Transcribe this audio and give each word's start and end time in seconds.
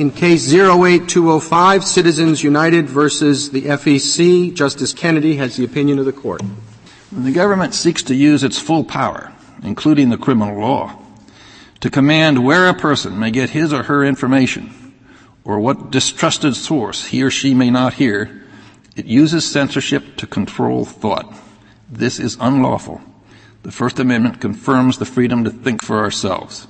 In 0.00 0.10
case 0.10 0.50
08205, 0.50 1.84
Citizens 1.84 2.42
United 2.42 2.88
versus 2.88 3.50
the 3.50 3.64
FEC, 3.64 4.54
Justice 4.54 4.94
Kennedy 4.94 5.36
has 5.36 5.56
the 5.56 5.64
opinion 5.66 5.98
of 5.98 6.06
the 6.06 6.12
court. 6.12 6.40
When 7.10 7.24
the 7.24 7.32
government 7.32 7.74
seeks 7.74 8.02
to 8.04 8.14
use 8.14 8.42
its 8.42 8.58
full 8.58 8.82
power, 8.82 9.30
including 9.62 10.08
the 10.08 10.16
criminal 10.16 10.58
law, 10.58 10.96
to 11.80 11.90
command 11.90 12.42
where 12.42 12.66
a 12.66 12.72
person 12.72 13.18
may 13.18 13.30
get 13.30 13.50
his 13.50 13.74
or 13.74 13.82
her 13.82 14.02
information, 14.02 14.94
or 15.44 15.60
what 15.60 15.90
distrusted 15.90 16.56
source 16.56 17.04
he 17.08 17.22
or 17.22 17.30
she 17.30 17.52
may 17.52 17.68
not 17.68 17.92
hear, 17.92 18.42
it 18.96 19.04
uses 19.04 19.44
censorship 19.44 20.16
to 20.16 20.26
control 20.26 20.86
thought. 20.86 21.30
This 21.90 22.18
is 22.18 22.38
unlawful. 22.40 23.02
The 23.64 23.70
First 23.70 23.98
Amendment 23.98 24.40
confirms 24.40 24.96
the 24.96 25.04
freedom 25.04 25.44
to 25.44 25.50
think 25.50 25.82
for 25.82 25.98
ourselves. 25.98 26.66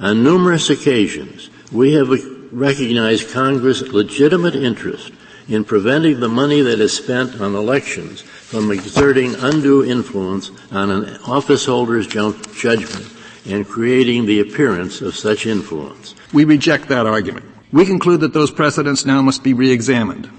On 0.00 0.24
numerous 0.24 0.70
occasions, 0.70 1.50
we 1.70 1.92
have 1.92 2.08
recognize 2.54 3.24
Congress' 3.24 3.82
legitimate 3.82 4.54
interest 4.54 5.12
in 5.48 5.64
preventing 5.64 6.20
the 6.20 6.28
money 6.28 6.60
that 6.62 6.80
is 6.80 6.96
spent 6.96 7.40
on 7.40 7.54
elections 7.54 8.22
from 8.22 8.70
exerting 8.70 9.34
undue 9.36 9.84
influence 9.84 10.50
on 10.70 10.90
an 10.90 11.04
officeholder's 11.24 12.06
judgment 12.06 13.10
and 13.46 13.68
creating 13.68 14.24
the 14.24 14.40
appearance 14.40 15.02
of 15.02 15.14
such 15.14 15.46
influence. 15.46 16.14
We 16.32 16.44
reject 16.44 16.88
that 16.88 17.06
argument. 17.06 17.44
We 17.72 17.84
conclude 17.84 18.20
that 18.20 18.32
those 18.32 18.50
precedents 18.50 19.04
now 19.04 19.20
must 19.20 19.42
be 19.42 19.52
re-examined. 19.52 20.30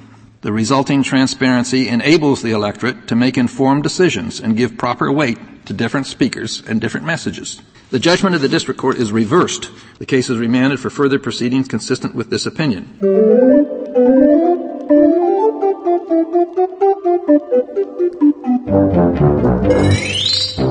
The 0.42 0.54
resulting 0.54 1.04
transparency 1.04 1.88
enables 1.88 2.42
the 2.42 2.52
electorate 2.52 3.08
to 3.10 3.16
make 3.16 3.38
informed 3.38 3.84
decisions 3.84 4.40
and 4.40 4.56
give 4.56 4.78
proper 4.78 5.12
weight 5.12 5.66
to 5.66 5.74
different 5.74 6.08
speakers 6.08 6.64
and 6.68 6.80
different 6.80 7.06
messages. 7.06 7.62
The 7.92 8.00
judgment 8.00 8.36
of 8.36 8.42
the 8.42 8.50
district 8.50 8.80
court 8.80 8.98
is 8.98 9.12
reversed. 9.12 9.70
The 10.00 10.08
case 10.08 10.30
is 10.30 10.38
remanded 10.40 10.80
for 10.80 10.90
further 10.90 11.20
proceedings 11.20 11.68
consistent 11.68 12.16
with 12.16 12.32
this 12.32 12.48
opinion. 12.48 12.98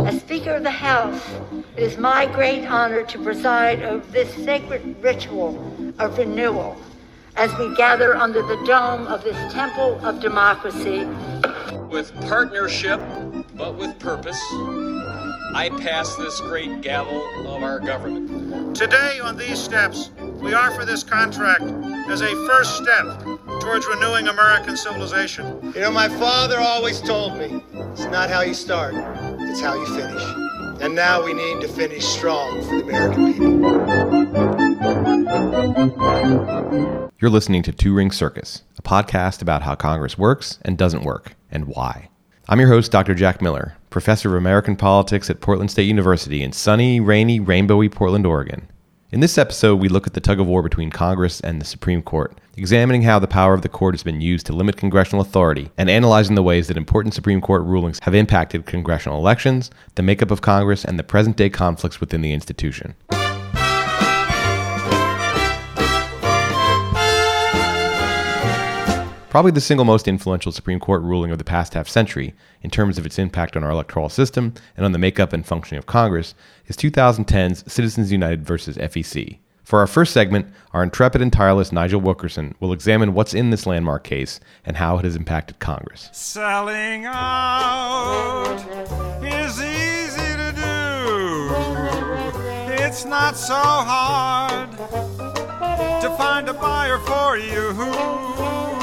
As 0.07 0.21
Speaker 0.21 0.55
of 0.57 0.65
the 0.65 0.71
House, 0.71 1.23
it 1.77 1.85
is 1.85 1.99
my 1.99 2.27
great 2.27 2.67
honor 2.67 3.05
to 3.05 3.19
preside 3.21 3.83
over 3.83 4.05
this 4.11 4.35
sacred 4.45 4.97
ritual 5.01 5.95
of 6.01 6.19
renewal 6.19 6.77
as 7.37 7.57
we 7.59 7.75
gather 7.77 8.17
under 8.17 8.43
the 8.43 8.57
dome 8.67 9.07
of 9.07 9.23
this 9.23 9.53
temple 9.53 10.05
of 10.05 10.21
democracy. 10.21 11.05
With 11.89 12.13
partnership, 12.23 13.01
but 13.55 13.77
with 13.77 13.97
purpose, 14.01 14.41
I 15.55 15.69
pass 15.71 16.17
this 16.17 16.41
great 16.41 16.81
gavel 16.81 17.25
of 17.47 17.63
our 17.63 17.79
government. 17.79 18.77
Today, 18.77 19.21
on 19.21 19.37
these 19.37 19.61
steps, 19.61 20.11
we 20.43 20.53
offer 20.53 20.85
this 20.85 21.05
contract 21.05 21.63
as 22.09 22.23
a 22.23 22.35
first 22.45 22.77
step 22.77 23.23
towards 23.61 23.87
renewing 23.87 24.27
American 24.27 24.77
civilization. 24.77 25.73
You 25.73 25.83
know, 25.83 25.93
my 25.93 26.09
father 26.09 26.59
always 26.59 27.01
told 27.01 27.39
me 27.39 27.63
it's 27.93 28.05
not 28.07 28.31
how 28.31 28.41
you 28.41 28.53
start, 28.53 28.95
it's 29.43 29.61
how 29.61 29.75
you 29.77 29.87
finish. 29.87 30.23
And 30.83 30.93
now 30.97 31.25
we 31.25 31.33
need 31.33 31.61
to 31.61 31.69
finish 31.69 32.05
strong 32.05 32.61
for 32.65 32.75
the 32.75 32.83
American 32.83 33.33
people. 33.33 33.61
You're 37.21 37.31
listening 37.31 37.63
to 37.63 37.71
Two 37.71 37.95
Ring 37.95 38.11
Circus, 38.11 38.65
a 38.77 38.83
podcast 38.83 39.41
about 39.41 39.63
how 39.63 39.77
Congress 39.77 40.19
works 40.19 40.59
and 40.63 40.77
doesn't 40.77 41.05
work, 41.05 41.37
and 41.49 41.67
why. 41.69 42.09
I'm 42.49 42.59
your 42.59 42.69
host, 42.69 42.91
Dr. 42.91 43.15
Jack 43.15 43.41
Miller, 43.41 43.77
professor 43.95 44.31
of 44.31 44.35
American 44.35 44.75
politics 44.75 45.31
at 45.31 45.41
Portland 45.41 45.71
State 45.71 45.87
University 45.87 46.43
in 46.43 46.51
sunny, 46.51 46.99
rainy, 46.99 47.39
rainbowy 47.39 47.89
Portland, 47.89 48.27
Oregon. 48.27 48.67
In 49.13 49.21
this 49.21 49.39
episode, 49.39 49.77
we 49.77 49.89
look 49.89 50.09
at 50.09 50.15
the 50.15 50.21
tug 50.21 50.41
of 50.41 50.49
war 50.49 50.65
between 50.65 50.91
Congress 50.91 51.41
and 51.43 51.61
the 51.61 51.65
Supreme 51.65 52.03
Court, 52.03 52.37
examining 52.57 53.03
how 53.03 53.21
the 53.21 53.29
power 53.29 53.55
of 53.55 53.63
the 53.63 53.69
court 53.69 53.95
has 53.95 54.03
been 54.03 54.21
used 54.21 54.47
to 54.47 54.53
limit 54.53 54.77
congressional 54.77 55.21
authority 55.21 55.71
and 55.79 55.89
analyzing 55.89 56.35
the 56.35 56.43
ways 56.43 56.67
that 56.67 56.77
important 56.77 57.15
Supreme 57.15 57.41
Court 57.41 57.63
rulings 57.63 58.01
have 58.03 58.17
impacted 58.17 58.67
congressional 58.67 59.21
elections, 59.21 59.71
the 59.95 60.03
makeup 60.03 60.33
of 60.33 60.43
Congress, 60.43 60.85
and 60.85 60.99
the 60.99 61.05
present 61.05 61.37
day 61.37 61.49
conflicts 61.49 62.01
within 62.01 62.21
the 62.21 62.33
institution. 62.33 62.97
Probably 69.35 69.51
the 69.51 69.61
single 69.61 69.85
most 69.85 70.07
influential 70.07 70.53
Supreme 70.53 70.79
Court 70.79 71.03
ruling 71.03 71.33
of 71.33 71.39
the 71.39 71.45
past 71.45 71.75
half 71.75 71.89
century, 71.89 72.35
in 72.63 72.71
terms 72.71 72.99
of 72.99 73.05
its 73.05 73.19
impact 73.19 73.57
on 73.57 73.65
our 73.65 73.71
electoral 73.73 74.09
system 74.09 74.55
and 74.77 74.87
on 74.87 74.93
the 74.93 74.99
makeup 74.99 75.33
and 75.33 75.45
functioning 75.45 75.77
of 75.77 75.87
Congress, 75.87 76.37
is 76.69 76.77
2010's 76.77 77.65
Citizens 77.67 78.13
United 78.13 78.47
versus 78.47 78.77
FEC. 78.77 79.39
For 79.65 79.81
our 79.81 79.89
first 79.89 80.13
segment, 80.13 80.47
our 80.73 80.85
intrepid 80.85 81.21
and 81.21 81.33
tireless 81.33 81.73
Nigel 81.73 82.01
Wilkerson 82.01 82.55
will 82.61 82.73
examine 82.73 83.13
what's 83.13 83.35
in 83.35 83.51
this 83.51 83.67
landmark 83.67 84.05
case 84.05 84.39
and 84.65 84.77
how 84.77 84.99
it 84.99 85.05
has 85.05 85.17
impacted 85.17 85.59
Congress. 85.59 86.11
Selling 86.13 87.05
out 87.05 88.61
is 89.21 89.61
easy 89.61 90.37
to 90.37 90.53
do. 90.55 91.51
It's 92.85 93.05
not 93.05 93.37
so 93.37 93.57
hard 93.57 94.71
to 96.01 96.17
find 96.17 96.49
a 96.49 96.55
buyer 96.55 96.99
for 97.01 97.37
you. 97.37 98.74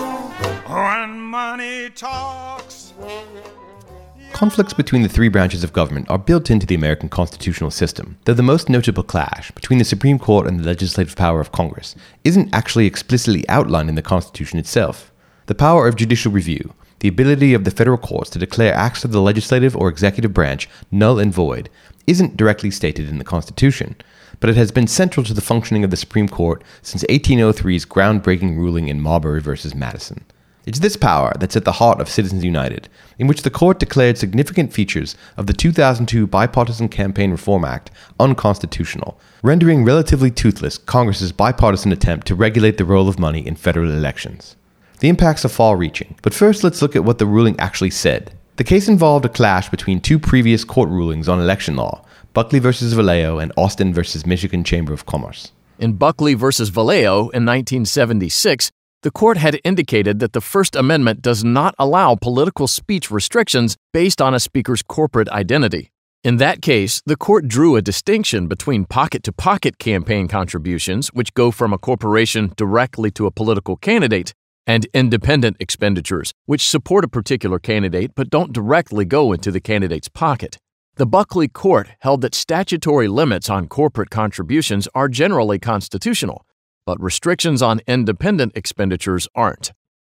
Conflicts 4.32 4.74
between 4.74 5.02
the 5.02 5.10
three 5.10 5.28
branches 5.28 5.66
of 5.66 5.74
government 5.74 6.10
are 6.10 6.18
built 6.18 6.50
into 6.50 6.66
the 6.66 6.76
American 6.76 7.10
constitutional 7.10 7.72
system, 7.72 8.18
though 8.24 8.34
the 8.34 8.42
most 8.42 8.70
notable 8.70 9.04
clash 9.04 9.52
between 9.52 9.80
the 9.80 9.86
Supreme 9.86 10.18
Court 10.18 10.48
and 10.48 10.58
the 10.58 10.66
legislative 10.66 11.18
power 11.18 11.42
of 11.42 11.52
Congress 11.52 11.94
isn't 12.24 12.56
actually 12.56 12.86
explicitly 12.86 13.48
outlined 13.50 13.90
in 13.90 13.96
the 13.96 14.02
Constitution 14.02 14.60
itself. 14.60 15.12
The 15.48 15.56
power 15.56 15.90
of 15.90 15.98
judicial 15.98 16.32
review, 16.32 16.74
the 17.00 17.10
ability 17.10 17.54
of 17.54 17.66
the 17.66 17.72
federal 17.72 17.98
courts 17.98 18.30
to 18.30 18.40
declare 18.40 18.74
acts 18.74 19.04
of 19.04 19.12
the 19.12 19.22
legislative 19.22 19.76
or 19.76 19.90
executive 19.90 20.34
branch 20.34 20.70
null 20.90 21.20
and 21.20 21.34
void, 21.34 21.70
isn't 22.08 22.38
directly 22.38 22.72
stated 22.72 23.10
in 23.10 23.18
the 23.18 23.26
Constitution, 23.26 23.96
but 24.40 24.50
it 24.50 24.56
has 24.56 24.72
been 24.72 24.88
central 24.88 25.26
to 25.26 25.34
the 25.34 25.42
functioning 25.42 25.84
of 25.84 25.92
the 25.92 25.98
Supreme 25.98 26.30
Court 26.30 26.64
since 26.82 27.04
1803's 27.04 27.86
groundbreaking 27.86 28.56
ruling 28.56 28.88
in 28.88 29.02
Marbury 29.02 29.42
v. 29.42 29.56
Madison. 29.76 30.24
It's 30.66 30.80
this 30.80 30.96
power 30.96 31.34
that's 31.40 31.56
at 31.56 31.66
the 31.66 31.74
heart 31.74 32.00
of 32.00 32.08
Citizens 32.08 32.44
United, 32.44 32.88
in 33.18 33.26
which 33.26 33.42
the 33.42 33.50
court 33.50 33.80
declared 33.80 34.18
significant 34.18 34.72
features 34.72 35.16
of 35.36 35.48
the 35.48 35.54
2002 35.54 36.28
Bipartisan 36.28 36.88
Campaign 36.88 37.32
Reform 37.32 37.66
Act 37.66 37.90
unconstitutional, 38.20 39.20
rendering 39.42 39.84
relatively 39.84 40.30
toothless 40.30 40.78
Congress's 40.78 41.32
bipartisan 41.32 41.92
attempt 41.92 42.28
to 42.28 42.36
regulate 42.36 42.78
the 42.78 42.86
role 42.86 43.10
of 43.10 43.18
money 43.18 43.46
in 43.46 43.56
federal 43.56 43.90
elections. 43.90 44.56
The 45.00 45.10
impacts 45.10 45.44
are 45.46 45.50
far 45.50 45.78
reaching, 45.78 46.16
but 46.22 46.34
first 46.34 46.64
let's 46.64 46.82
look 46.82 46.96
at 46.96 47.04
what 47.04 47.18
the 47.18 47.26
ruling 47.26 47.60
actually 47.60 47.90
said. 47.90 48.34
The 48.58 48.64
case 48.64 48.88
involved 48.88 49.26
a 49.26 49.30
clash 49.30 49.70
between 49.70 50.00
two 50.00 50.20
previous 50.20 50.64
court 50.64 50.90
rulings 50.90 51.28
on 51.28 51.40
election 51.40 51.76
law, 51.76 52.06
Buckley 52.34 52.60
v. 52.60 52.70
Valeo 52.70 53.42
and 53.42 53.52
Austin 53.58 53.96
v. 53.96 54.04
Michigan 54.28 54.64
Chamber 54.64 54.94
of 54.94 55.08
Commerce. 55.08 55.52
In 55.80 55.94
Buckley 55.94 56.36
v. 56.36 56.46
Valeo 56.46 57.32
in 57.34 57.46
1976, 57.46 58.70
the 59.04 59.12
court 59.12 59.38
had 59.38 59.60
indicated 59.64 60.20
that 60.20 60.34
the 60.34 60.42
First 60.42 60.76
Amendment 60.76 61.22
does 61.22 61.44
not 61.44 61.74
allow 61.80 62.16
political 62.16 62.68
speech 62.68 63.10
restrictions 63.10 63.76
based 63.94 64.22
on 64.22 64.34
a 64.34 64.40
speaker's 64.40 64.84
corporate 64.84 65.30
identity. 65.30 65.92
In 66.24 66.38
that 66.38 66.62
case, 66.62 67.02
the 67.08 67.16
court 67.16 67.48
drew 67.48 67.76
a 67.76 67.82
distinction 67.82 68.48
between 68.48 68.86
pocket 68.86 69.24
to 69.24 69.32
pocket 69.34 69.80
campaign 69.80 70.28
contributions, 70.28 71.08
which 71.14 71.34
go 71.34 71.50
from 71.50 71.74
a 71.74 71.80
corporation 71.80 72.54
directly 72.56 73.10
to 73.12 73.26
a 73.26 73.32
political 73.32 73.76
candidate, 73.76 74.36
and 74.68 74.86
independent 74.94 75.58
expenditures, 75.60 76.32
which 76.46 76.68
support 76.68 77.04
a 77.04 77.08
particular 77.08 77.58
candidate 77.58 78.12
but 78.16 78.30
don't 78.30 78.54
directly 78.54 79.04
go 79.04 79.34
into 79.34 79.50
the 79.50 79.60
candidate's 79.60 80.10
pocket. 80.10 80.58
The 80.98 81.08
Buckley 81.08 81.48
Court 81.48 81.90
held 82.02 82.22
that 82.22 82.36
statutory 82.36 83.08
limits 83.08 83.50
on 83.50 83.68
corporate 83.68 84.12
contributions 84.12 84.88
are 84.94 85.08
generally 85.08 85.58
constitutional, 85.58 86.46
but 86.86 87.02
restrictions 87.02 87.62
on 87.62 87.82
independent 87.88 88.52
expenditures 88.56 89.28
aren't. 89.36 89.72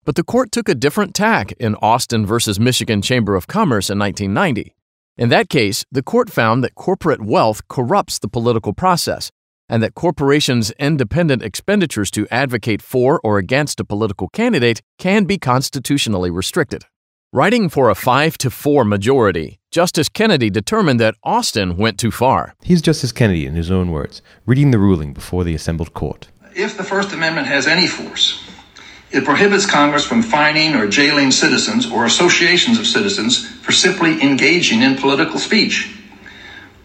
But 0.05 0.17
the 0.17 0.25
court 0.25 0.53
took 0.53 0.69
a 0.69 0.75
different 0.75 1.15
tack 1.15 1.53
in 1.53 1.75
Austin 1.77 2.27
versus 2.27 2.61
Michigan 2.61 3.01
Chamber 3.01 3.35
of 3.35 3.47
Commerce 3.47 3.89
in 3.89 3.99
1990. 3.99 4.75
In 5.17 5.29
that 5.29 5.49
case, 5.49 5.85
the 5.93 6.03
court 6.03 6.29
found 6.31 6.63
that 6.65 6.75
corporate 6.75 7.23
wealth 7.23 7.67
corrupts 7.69 8.19
the 8.19 8.29
political 8.29 8.73
process 8.73 9.31
and 9.69 9.83
that 9.83 9.95
corporations' 9.95 10.73
independent 10.73 11.43
expenditures 11.43 12.11
to 12.11 12.27
advocate 12.31 12.83
for 12.83 13.21
or 13.25 13.39
against 13.39 13.81
a 13.81 13.85
political 13.85 14.29
candidate 14.29 14.83
can 14.99 15.25
be 15.25 15.39
constitutionally 15.39 16.31
restricted. 16.31 16.85
Writing 17.33 17.69
for 17.69 17.91
a 17.91 17.95
5 17.95 18.39
to 18.39 18.51
4 18.51 18.85
majority, 18.85 19.59
Justice 19.73 20.09
Kennedy 20.09 20.51
determined 20.51 21.01
that 21.01 21.17
Austin 21.25 21.77
went 21.77 21.99
too 21.99 22.13
far. 22.13 22.55
Here's 22.63 22.83
Justice 22.83 23.11
Kennedy 23.11 23.47
in 23.47 23.55
his 23.55 23.71
own 23.71 23.91
words, 23.91 24.23
reading 24.47 24.71
the 24.71 24.79
ruling 24.79 25.13
before 25.13 25.43
the 25.43 25.55
assembled 25.55 25.95
court 25.95 26.29
if 26.55 26.77
the 26.77 26.85
First 26.85 27.13
Amendment 27.13 27.47
has 27.47 27.67
any 27.67 27.87
force, 27.87 28.43
it 29.11 29.25
prohibits 29.25 29.67
Congress 29.67 30.05
from 30.05 30.23
fining 30.23 30.75
or 30.75 30.89
jailing 30.89 31.31
citizens 31.31 31.91
or 31.91 32.05
associations 32.05 32.79
of 32.79 32.87
citizens 32.87 33.47
for 33.47 33.73
simply 33.73 34.23
engaging 34.23 34.83
in 34.83 34.97
political 34.97 35.39
speech. 35.39 35.97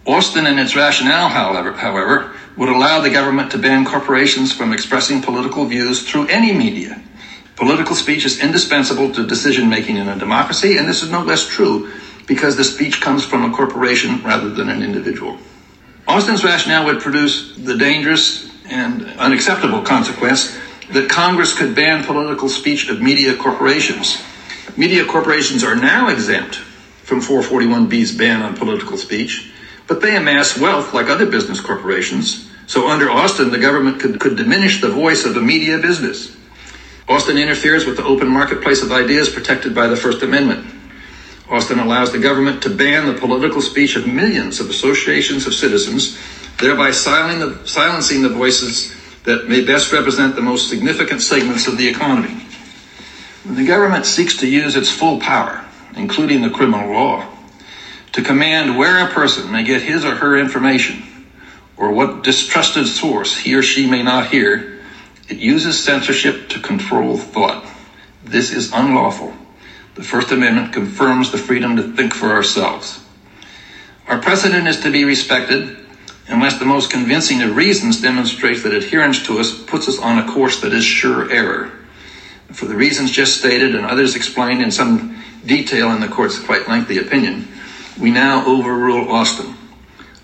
Austin 0.05 0.47
and 0.47 0.59
its 0.59 0.75
rationale, 0.75 1.29
however, 1.29 1.71
however, 1.73 2.33
would 2.55 2.69
allow 2.69 2.99
the 2.99 3.09
government 3.09 3.51
to 3.51 3.57
ban 3.57 3.85
corporations 3.85 4.51
from 4.51 4.73
expressing 4.73 5.21
political 5.21 5.65
views 5.65 6.07
through 6.07 6.27
any 6.27 6.51
media. 6.51 7.01
Political 7.55 7.95
speech 7.95 8.25
is 8.25 8.41
indispensable 8.41 9.11
to 9.11 9.25
decision 9.27 9.69
making 9.69 9.97
in 9.97 10.07
a 10.07 10.17
democracy, 10.17 10.77
and 10.77 10.87
this 10.87 11.03
is 11.03 11.11
no 11.11 11.21
less 11.21 11.47
true 11.47 11.91
because 12.25 12.55
the 12.55 12.63
speech 12.63 13.01
comes 13.01 13.23
from 13.25 13.43
a 13.43 13.55
corporation 13.55 14.21
rather 14.23 14.49
than 14.49 14.69
an 14.69 14.81
individual. 14.81 15.37
Austin's 16.07 16.43
rationale 16.43 16.85
would 16.85 17.01
produce 17.01 17.55
the 17.55 17.77
dangerous 17.77 18.48
and 18.69 19.05
unacceptable 19.19 19.81
consequence 19.81 20.57
that 20.91 21.09
Congress 21.09 21.57
could 21.57 21.75
ban 21.75 22.03
political 22.03 22.49
speech 22.49 22.89
of 22.89 23.01
media 23.01 23.35
corporations. 23.35 24.21
Media 24.77 25.05
corporations 25.05 25.63
are 25.63 25.75
now 25.75 26.09
exempt 26.09 26.55
from 26.55 27.21
441B's 27.21 28.15
ban 28.15 28.41
on 28.41 28.55
political 28.55 28.97
speech, 28.97 29.51
but 29.87 30.01
they 30.01 30.15
amass 30.15 30.57
wealth 30.57 30.93
like 30.93 31.09
other 31.09 31.25
business 31.25 31.59
corporations. 31.59 32.49
So 32.67 32.87
under 32.87 33.09
Austin, 33.09 33.51
the 33.51 33.57
government 33.57 33.99
could, 33.99 34.19
could 34.19 34.37
diminish 34.37 34.81
the 34.81 34.89
voice 34.89 35.25
of 35.25 35.33
the 35.33 35.41
media 35.41 35.79
business. 35.79 36.35
Austin 37.07 37.37
interferes 37.37 37.87
with 37.87 37.97
the 37.97 38.03
open 38.03 38.27
marketplace 38.27 38.83
of 38.83 38.91
ideas 38.91 39.29
protected 39.29 39.73
by 39.73 39.87
the 39.87 39.95
First 39.95 40.21
Amendment. 40.21 40.75
Austin 41.49 41.79
allows 41.79 42.11
the 42.11 42.19
government 42.19 42.61
to 42.61 42.69
ban 42.69 43.07
the 43.07 43.19
political 43.19 43.61
speech 43.61 43.95
of 43.95 44.05
millions 44.05 44.59
of 44.59 44.69
associations 44.69 45.47
of 45.47 45.53
citizens, 45.55 46.15
thereby 46.59 46.91
silencing 46.91 48.21
the 48.21 48.29
voices 48.29 48.93
that 49.23 49.47
may 49.47 49.63
best 49.63 49.91
represent 49.91 50.35
the 50.35 50.41
most 50.41 50.69
significant 50.69 51.21
segments 51.21 51.67
of 51.67 51.77
the 51.77 51.87
economy. 51.87 52.45
When 53.43 53.55
the 53.55 53.65
government 53.65 54.05
seeks 54.05 54.37
to 54.37 54.47
use 54.47 54.75
its 54.75 54.91
full 54.91 55.19
power, 55.19 55.65
including 55.95 56.41
the 56.41 56.49
criminal 56.49 56.91
law, 56.91 57.25
to 58.11 58.21
command 58.21 58.77
where 58.77 59.05
a 59.05 59.11
person 59.11 59.51
may 59.51 59.63
get 59.63 59.81
his 59.81 60.03
or 60.03 60.15
her 60.15 60.37
information 60.37 61.27
or 61.77 61.91
what 61.91 62.23
distrusted 62.23 62.87
source 62.87 63.37
he 63.37 63.55
or 63.55 63.61
she 63.61 63.89
may 63.89 64.03
not 64.03 64.27
hear. 64.27 64.79
It 65.29 65.37
uses 65.37 65.81
censorship 65.81 66.49
to 66.49 66.59
control 66.59 67.17
thought. 67.17 67.65
This 68.23 68.51
is 68.51 68.73
unlawful. 68.73 69.33
The 69.95 70.03
First 70.03 70.31
Amendment 70.31 70.73
confirms 70.73 71.31
the 71.31 71.37
freedom 71.37 71.75
to 71.75 71.83
think 71.83 72.13
for 72.13 72.31
ourselves. 72.31 72.99
Our 74.07 74.19
precedent 74.19 74.67
is 74.67 74.79
to 74.81 74.91
be 74.91 75.03
respected 75.03 75.77
unless 76.29 76.59
the 76.59 76.65
most 76.65 76.91
convincing 76.91 77.41
of 77.41 77.55
reasons 77.55 78.01
demonstrates 78.01 78.63
that 78.63 78.73
adherence 78.73 79.25
to 79.25 79.39
us 79.39 79.51
puts 79.63 79.87
us 79.87 79.99
on 79.99 80.19
a 80.19 80.31
course 80.31 80.61
that 80.61 80.73
is 80.73 80.85
sure 80.85 81.31
error. 81.31 81.71
For 82.51 82.65
the 82.65 82.75
reasons 82.75 83.11
just 83.11 83.37
stated 83.37 83.75
and 83.75 83.85
others 83.85 84.15
explained 84.15 84.61
in 84.61 84.71
some 84.71 85.21
detail 85.45 85.91
in 85.91 85.99
the 85.99 86.07
court's 86.07 86.39
quite 86.39 86.67
lengthy 86.67 86.97
opinion, 86.97 87.47
we 87.99 88.11
now 88.11 88.45
overrule 88.45 89.11
Austin. 89.11 89.55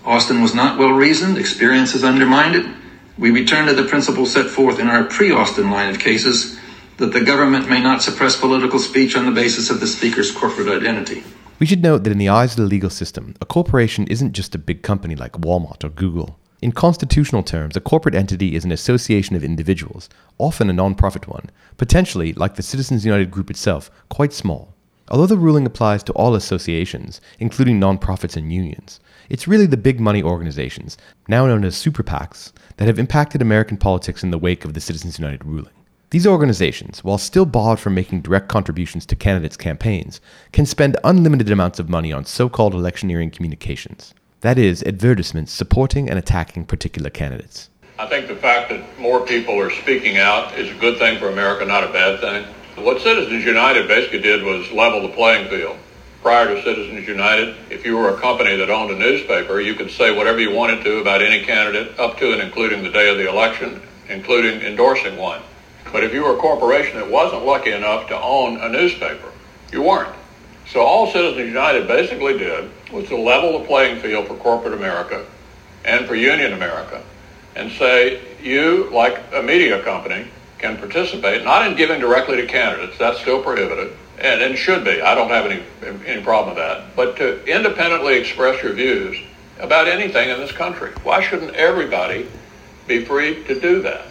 Austin 0.04 0.40
was 0.40 0.54
not 0.54 0.78
well 0.78 0.92
reasoned, 0.92 1.38
experience 1.38 1.92
has 1.92 2.04
undermined 2.04 2.54
it. 2.54 2.66
We 3.18 3.30
return 3.30 3.66
to 3.66 3.74
the 3.74 3.84
principle 3.84 4.26
set 4.26 4.46
forth 4.46 4.78
in 4.78 4.88
our 4.88 5.04
pre 5.04 5.32
Austin 5.32 5.70
line 5.70 5.88
of 5.88 5.98
cases 5.98 6.58
that 6.98 7.12
the 7.12 7.20
government 7.20 7.68
may 7.68 7.80
not 7.80 8.02
suppress 8.02 8.36
political 8.36 8.78
speech 8.78 9.16
on 9.16 9.26
the 9.26 9.32
basis 9.32 9.70
of 9.70 9.80
the 9.80 9.86
speaker's 9.86 10.30
corporate 10.30 10.68
identity. 10.68 11.24
We 11.58 11.64
should 11.64 11.82
note 11.82 12.04
that 12.04 12.10
in 12.10 12.18
the 12.18 12.28
eyes 12.28 12.52
of 12.52 12.56
the 12.58 12.64
legal 12.64 12.90
system, 12.90 13.34
a 13.40 13.46
corporation 13.46 14.06
isn't 14.08 14.34
just 14.34 14.54
a 14.54 14.58
big 14.58 14.82
company 14.82 15.14
like 15.14 15.32
Walmart 15.32 15.84
or 15.84 15.88
Google. 15.88 16.38
In 16.60 16.70
constitutional 16.70 17.42
terms, 17.42 17.76
a 17.76 17.80
corporate 17.80 18.14
entity 18.14 18.54
is 18.54 18.66
an 18.66 18.72
association 18.72 19.36
of 19.36 19.42
individuals, 19.42 20.10
often 20.36 20.68
a 20.68 20.74
non-profit 20.74 21.26
one, 21.26 21.48
potentially, 21.78 22.34
like 22.34 22.56
the 22.56 22.62
Citizens 22.62 23.06
United 23.06 23.30
group 23.30 23.48
itself, 23.48 23.90
quite 24.10 24.34
small. 24.34 24.74
Although 25.08 25.26
the 25.26 25.38
ruling 25.38 25.64
applies 25.64 26.02
to 26.04 26.12
all 26.12 26.34
associations, 26.34 27.22
including 27.38 27.78
non-profits 27.78 28.36
and 28.36 28.52
unions, 28.52 29.00
it's 29.30 29.48
really 29.48 29.66
the 29.66 29.78
big 29.78 29.98
money 29.98 30.22
organizations, 30.22 30.98
now 31.26 31.46
known 31.46 31.64
as 31.64 31.74
super 31.74 32.02
PACs, 32.02 32.52
that 32.76 32.86
have 32.86 32.98
impacted 32.98 33.40
American 33.40 33.78
politics 33.78 34.22
in 34.22 34.30
the 34.30 34.38
wake 34.38 34.66
of 34.66 34.74
the 34.74 34.80
Citizens 34.80 35.18
United 35.18 35.42
ruling. 35.42 35.72
These 36.10 36.26
organizations, 36.26 37.02
while 37.02 37.18
still 37.18 37.46
barred 37.46 37.80
from 37.80 37.96
making 37.96 38.20
direct 38.20 38.48
contributions 38.48 39.06
to 39.06 39.16
candidates' 39.16 39.56
campaigns, 39.56 40.20
can 40.52 40.64
spend 40.64 40.96
unlimited 41.02 41.50
amounts 41.50 41.80
of 41.80 41.88
money 41.88 42.12
on 42.12 42.24
so 42.24 42.48
called 42.48 42.74
electioneering 42.74 43.32
communications. 43.32 44.14
That 44.42 44.56
is, 44.56 44.84
advertisements 44.84 45.50
supporting 45.50 46.08
and 46.08 46.16
attacking 46.16 46.66
particular 46.66 47.10
candidates. 47.10 47.70
I 47.98 48.06
think 48.06 48.28
the 48.28 48.36
fact 48.36 48.68
that 48.68 49.00
more 49.00 49.26
people 49.26 49.58
are 49.58 49.70
speaking 49.70 50.16
out 50.16 50.56
is 50.56 50.70
a 50.70 50.78
good 50.78 50.96
thing 50.98 51.18
for 51.18 51.28
America, 51.28 51.64
not 51.64 51.82
a 51.82 51.92
bad 51.92 52.20
thing. 52.20 52.44
What 52.84 53.00
Citizens 53.00 53.44
United 53.44 53.88
basically 53.88 54.20
did 54.20 54.44
was 54.44 54.70
level 54.70 55.02
the 55.02 55.08
playing 55.08 55.48
field. 55.48 55.76
Prior 56.22 56.54
to 56.54 56.62
Citizens 56.62 57.08
United, 57.08 57.56
if 57.68 57.84
you 57.84 57.96
were 57.96 58.10
a 58.10 58.20
company 58.20 58.54
that 58.54 58.70
owned 58.70 58.92
a 58.92 58.98
newspaper, 58.98 59.60
you 59.60 59.74
could 59.74 59.90
say 59.90 60.16
whatever 60.16 60.38
you 60.38 60.52
wanted 60.52 60.84
to 60.84 60.98
about 60.98 61.20
any 61.20 61.44
candidate, 61.44 61.98
up 61.98 62.16
to 62.18 62.32
and 62.32 62.42
including 62.42 62.84
the 62.84 62.90
day 62.90 63.10
of 63.10 63.16
the 63.16 63.28
election, 63.28 63.82
including 64.08 64.60
endorsing 64.60 65.16
one. 65.16 65.42
But 65.92 66.04
if 66.04 66.12
you 66.12 66.24
were 66.24 66.34
a 66.34 66.38
corporation 66.38 66.96
that 66.98 67.10
wasn't 67.10 67.44
lucky 67.44 67.72
enough 67.72 68.08
to 68.08 68.20
own 68.20 68.58
a 68.60 68.68
newspaper, 68.68 69.32
you 69.72 69.82
weren't. 69.82 70.14
So 70.68 70.80
all 70.80 71.10
Citizens 71.10 71.46
United 71.46 71.86
basically 71.86 72.38
did 72.38 72.70
was 72.92 73.08
to 73.08 73.16
level 73.16 73.58
the 73.58 73.64
playing 73.66 74.00
field 74.00 74.26
for 74.26 74.34
corporate 74.34 74.74
America 74.74 75.24
and 75.84 76.06
for 76.06 76.14
union 76.14 76.52
America 76.52 77.02
and 77.54 77.70
say, 77.72 78.20
you, 78.42 78.90
like 78.90 79.18
a 79.32 79.42
media 79.42 79.82
company, 79.82 80.26
can 80.58 80.76
participate, 80.76 81.44
not 81.44 81.66
in 81.66 81.76
giving 81.76 82.00
directly 82.00 82.36
to 82.36 82.46
candidates, 82.46 82.98
that's 82.98 83.20
still 83.20 83.42
prohibited, 83.42 83.92
and, 84.18 84.42
and 84.42 84.56
should 84.56 84.84
be. 84.84 85.00
I 85.00 85.14
don't 85.14 85.28
have 85.28 85.46
any, 85.46 85.62
any 86.06 86.22
problem 86.22 86.54
with 86.54 86.64
that. 86.64 86.94
But 86.96 87.16
to 87.16 87.44
independently 87.44 88.14
express 88.14 88.62
your 88.62 88.72
views 88.72 89.16
about 89.58 89.88
anything 89.88 90.30
in 90.30 90.38
this 90.38 90.52
country. 90.52 90.92
Why 91.02 91.22
shouldn't 91.22 91.54
everybody 91.54 92.28
be 92.86 93.04
free 93.04 93.42
to 93.44 93.58
do 93.58 93.82
that? 93.82 94.06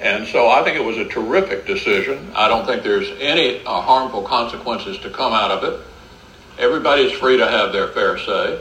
And 0.00 0.26
so 0.28 0.48
I 0.48 0.62
think 0.62 0.76
it 0.76 0.84
was 0.84 0.96
a 0.96 1.04
terrific 1.06 1.66
decision. 1.66 2.30
I 2.34 2.48
don't 2.48 2.64
think 2.66 2.82
there's 2.82 3.10
any 3.20 3.64
uh, 3.64 3.80
harmful 3.80 4.22
consequences 4.22 4.98
to 4.98 5.10
come 5.10 5.32
out 5.32 5.50
of 5.50 5.64
it. 5.64 5.80
Everybody's 6.58 7.12
free 7.12 7.36
to 7.36 7.48
have 7.48 7.72
their 7.72 7.88
fair 7.88 8.18
say. 8.18 8.60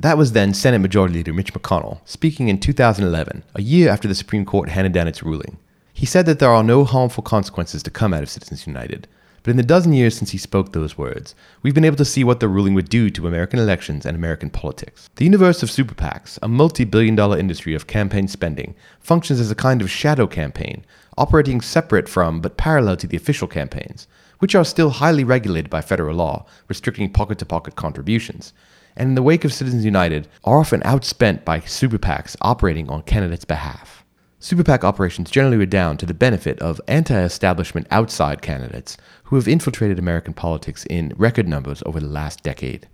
That 0.00 0.16
was 0.16 0.32
then 0.32 0.54
Senate 0.54 0.78
Majority 0.78 1.14
Leader 1.14 1.32
Mitch 1.32 1.52
McConnell 1.52 2.00
speaking 2.04 2.48
in 2.48 2.58
2011, 2.58 3.42
a 3.54 3.62
year 3.62 3.90
after 3.90 4.08
the 4.08 4.14
Supreme 4.14 4.44
Court 4.44 4.70
handed 4.70 4.92
down 4.92 5.08
its 5.08 5.22
ruling. 5.22 5.58
He 5.92 6.06
said 6.06 6.24
that 6.26 6.38
there 6.38 6.50
are 6.50 6.62
no 6.62 6.84
harmful 6.84 7.22
consequences 7.22 7.82
to 7.82 7.90
come 7.90 8.14
out 8.14 8.22
of 8.22 8.30
Citizens 8.30 8.66
United, 8.66 9.06
but 9.42 9.50
in 9.50 9.56
the 9.56 9.62
dozen 9.62 9.92
years 9.92 10.16
since 10.16 10.30
he 10.30 10.38
spoke 10.38 10.72
those 10.72 10.98
words, 10.98 11.34
we've 11.62 11.74
been 11.74 11.84
able 11.84 11.96
to 11.96 12.04
see 12.04 12.24
what 12.24 12.40
the 12.40 12.48
ruling 12.48 12.74
would 12.74 12.88
do 12.88 13.08
to 13.10 13.26
American 13.26 13.58
elections 13.58 14.04
and 14.04 14.14
American 14.14 14.50
politics. 14.50 15.08
The 15.16 15.24
universe 15.24 15.62
of 15.62 15.70
super 15.70 15.94
PACs, 15.94 16.38
a 16.42 16.48
multi 16.48 16.84
billion 16.84 17.16
dollar 17.16 17.38
industry 17.38 17.74
of 17.74 17.86
campaign 17.86 18.28
spending, 18.28 18.74
functions 19.00 19.40
as 19.40 19.50
a 19.50 19.54
kind 19.54 19.80
of 19.80 19.90
shadow 19.90 20.26
campaign, 20.26 20.84
operating 21.16 21.60
separate 21.60 22.08
from 22.08 22.40
but 22.40 22.56
parallel 22.56 22.96
to 22.98 23.06
the 23.06 23.16
official 23.16 23.48
campaigns, 23.48 24.06
which 24.40 24.54
are 24.54 24.64
still 24.64 24.90
highly 24.90 25.24
regulated 25.24 25.70
by 25.70 25.80
federal 25.80 26.16
law, 26.16 26.44
restricting 26.68 27.10
pocket 27.10 27.38
to 27.38 27.46
pocket 27.46 27.76
contributions, 27.76 28.52
and 28.96 29.08
in 29.08 29.14
the 29.14 29.22
wake 29.22 29.44
of 29.44 29.52
Citizens 29.52 29.84
United, 29.84 30.28
are 30.44 30.58
often 30.58 30.80
outspent 30.82 31.44
by 31.44 31.60
super 31.60 31.98
PACs 31.98 32.36
operating 32.40 32.90
on 32.90 33.02
candidates' 33.02 33.44
behalf. 33.44 34.04
Super 34.42 34.64
PAC 34.64 34.84
operations 34.84 35.30
generally 35.30 35.58
redound 35.58 35.98
to 35.98 36.06
the 36.06 36.14
benefit 36.14 36.58
of 36.60 36.80
anti 36.88 37.14
establishment 37.14 37.86
outside 37.90 38.40
candidates 38.40 38.96
who 39.30 39.36
have 39.36 39.46
infiltrated 39.46 39.96
American 39.96 40.34
politics 40.34 40.84
in 40.90 41.14
record 41.16 41.46
numbers 41.46 41.84
over 41.86 42.00
the 42.00 42.06
last 42.06 42.42
decade. 42.42 42.88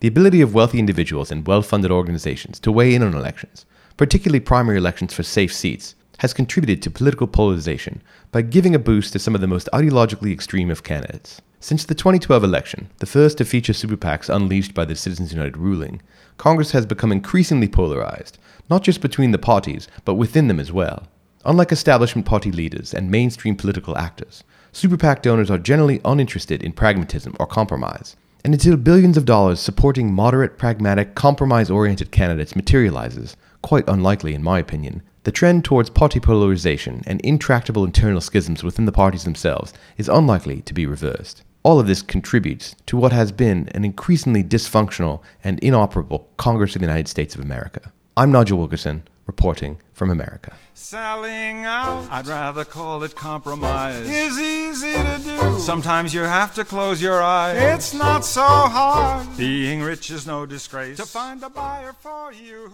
The 0.00 0.08
ability 0.08 0.40
of 0.40 0.54
wealthy 0.54 0.78
individuals 0.78 1.30
and 1.30 1.46
well 1.46 1.60
funded 1.60 1.90
organizations 1.90 2.58
to 2.60 2.72
weigh 2.72 2.94
in 2.94 3.02
on 3.02 3.14
elections, 3.14 3.66
particularly 3.98 4.40
primary 4.40 4.78
elections 4.78 5.12
for 5.12 5.22
safe 5.22 5.52
seats, 5.52 5.94
has 6.20 6.32
contributed 6.32 6.82
to 6.82 6.90
political 6.90 7.26
polarization 7.26 8.02
by 8.30 8.40
giving 8.40 8.74
a 8.74 8.78
boost 8.78 9.12
to 9.12 9.18
some 9.18 9.34
of 9.34 9.42
the 9.42 9.46
most 9.46 9.68
ideologically 9.74 10.32
extreme 10.32 10.70
of 10.70 10.82
candidates. 10.82 11.42
Since 11.60 11.84
the 11.84 11.94
2012 11.94 12.42
election, 12.42 12.88
the 12.98 13.06
first 13.06 13.36
to 13.36 13.44
feature 13.44 13.74
super 13.74 13.98
PACs 13.98 14.34
unleashed 14.34 14.72
by 14.72 14.86
the 14.86 14.96
Citizens 14.96 15.32
United 15.34 15.58
ruling, 15.58 16.00
Congress 16.38 16.70
has 16.70 16.86
become 16.86 17.12
increasingly 17.12 17.68
polarized 17.68 18.38
not 18.70 18.82
just 18.82 19.02
between 19.02 19.32
the 19.32 19.38
parties, 19.38 19.88
but 20.06 20.14
within 20.14 20.48
them 20.48 20.58
as 20.58 20.72
well. 20.72 21.06
Unlike 21.44 21.72
establishment 21.72 22.24
party 22.24 22.52
leaders 22.52 22.94
and 22.94 23.10
mainstream 23.10 23.56
political 23.56 23.98
actors, 23.98 24.44
Super 24.70 24.96
PAC 24.96 25.22
donors 25.22 25.50
are 25.50 25.58
generally 25.58 26.00
uninterested 26.04 26.62
in 26.62 26.72
pragmatism 26.72 27.36
or 27.40 27.46
compromise. 27.46 28.16
And 28.44 28.54
until 28.54 28.76
billions 28.76 29.16
of 29.16 29.24
dollars 29.24 29.60
supporting 29.60 30.14
moderate, 30.14 30.56
pragmatic, 30.56 31.14
compromise 31.14 31.68
oriented 31.68 32.10
candidates 32.10 32.56
materializes, 32.56 33.36
quite 33.60 33.88
unlikely 33.88 34.34
in 34.34 34.42
my 34.42 34.58
opinion, 34.60 35.02
the 35.24 35.32
trend 35.32 35.64
towards 35.64 35.90
party 35.90 36.20
polarization 36.20 37.02
and 37.06 37.20
intractable 37.20 37.84
internal 37.84 38.20
schisms 38.20 38.62
within 38.62 38.86
the 38.86 38.92
parties 38.92 39.24
themselves 39.24 39.72
is 39.98 40.08
unlikely 40.08 40.62
to 40.62 40.72
be 40.72 40.86
reversed. 40.86 41.42
All 41.64 41.78
of 41.78 41.86
this 41.86 42.02
contributes 42.02 42.74
to 42.86 42.96
what 42.96 43.12
has 43.12 43.30
been 43.30 43.68
an 43.74 43.84
increasingly 43.84 44.42
dysfunctional 44.42 45.22
and 45.44 45.58
inoperable 45.58 46.28
Congress 46.36 46.74
of 46.74 46.80
the 46.80 46.86
United 46.86 47.08
States 47.08 47.34
of 47.34 47.40
America. 47.40 47.92
I'm 48.16 48.32
Nigel 48.32 48.58
Wilkerson, 48.58 49.02
reporting 49.26 49.78
from 50.02 50.10
America. 50.10 50.52
Selling 50.74 51.64
out, 51.64 52.08
I'd 52.10 52.26
rather 52.26 52.64
call 52.64 53.04
it 53.04 53.14
compromise, 53.14 54.00
is 54.00 54.36
easy 54.36 54.94
to 54.94 55.20
do. 55.22 55.60
Sometimes 55.60 56.12
you 56.12 56.22
have 56.22 56.56
to 56.56 56.64
close 56.64 57.00
your 57.00 57.22
eyes. 57.22 57.56
It's 57.56 57.94
not 57.94 58.24
so 58.24 58.42
hard. 58.42 59.24
Being 59.36 59.80
rich 59.80 60.10
is 60.10 60.26
no 60.26 60.44
disgrace. 60.44 60.96
To 60.96 61.06
find 61.06 61.40
a 61.44 61.48
buyer 61.48 61.92
for 61.92 62.32
you. 62.32 62.68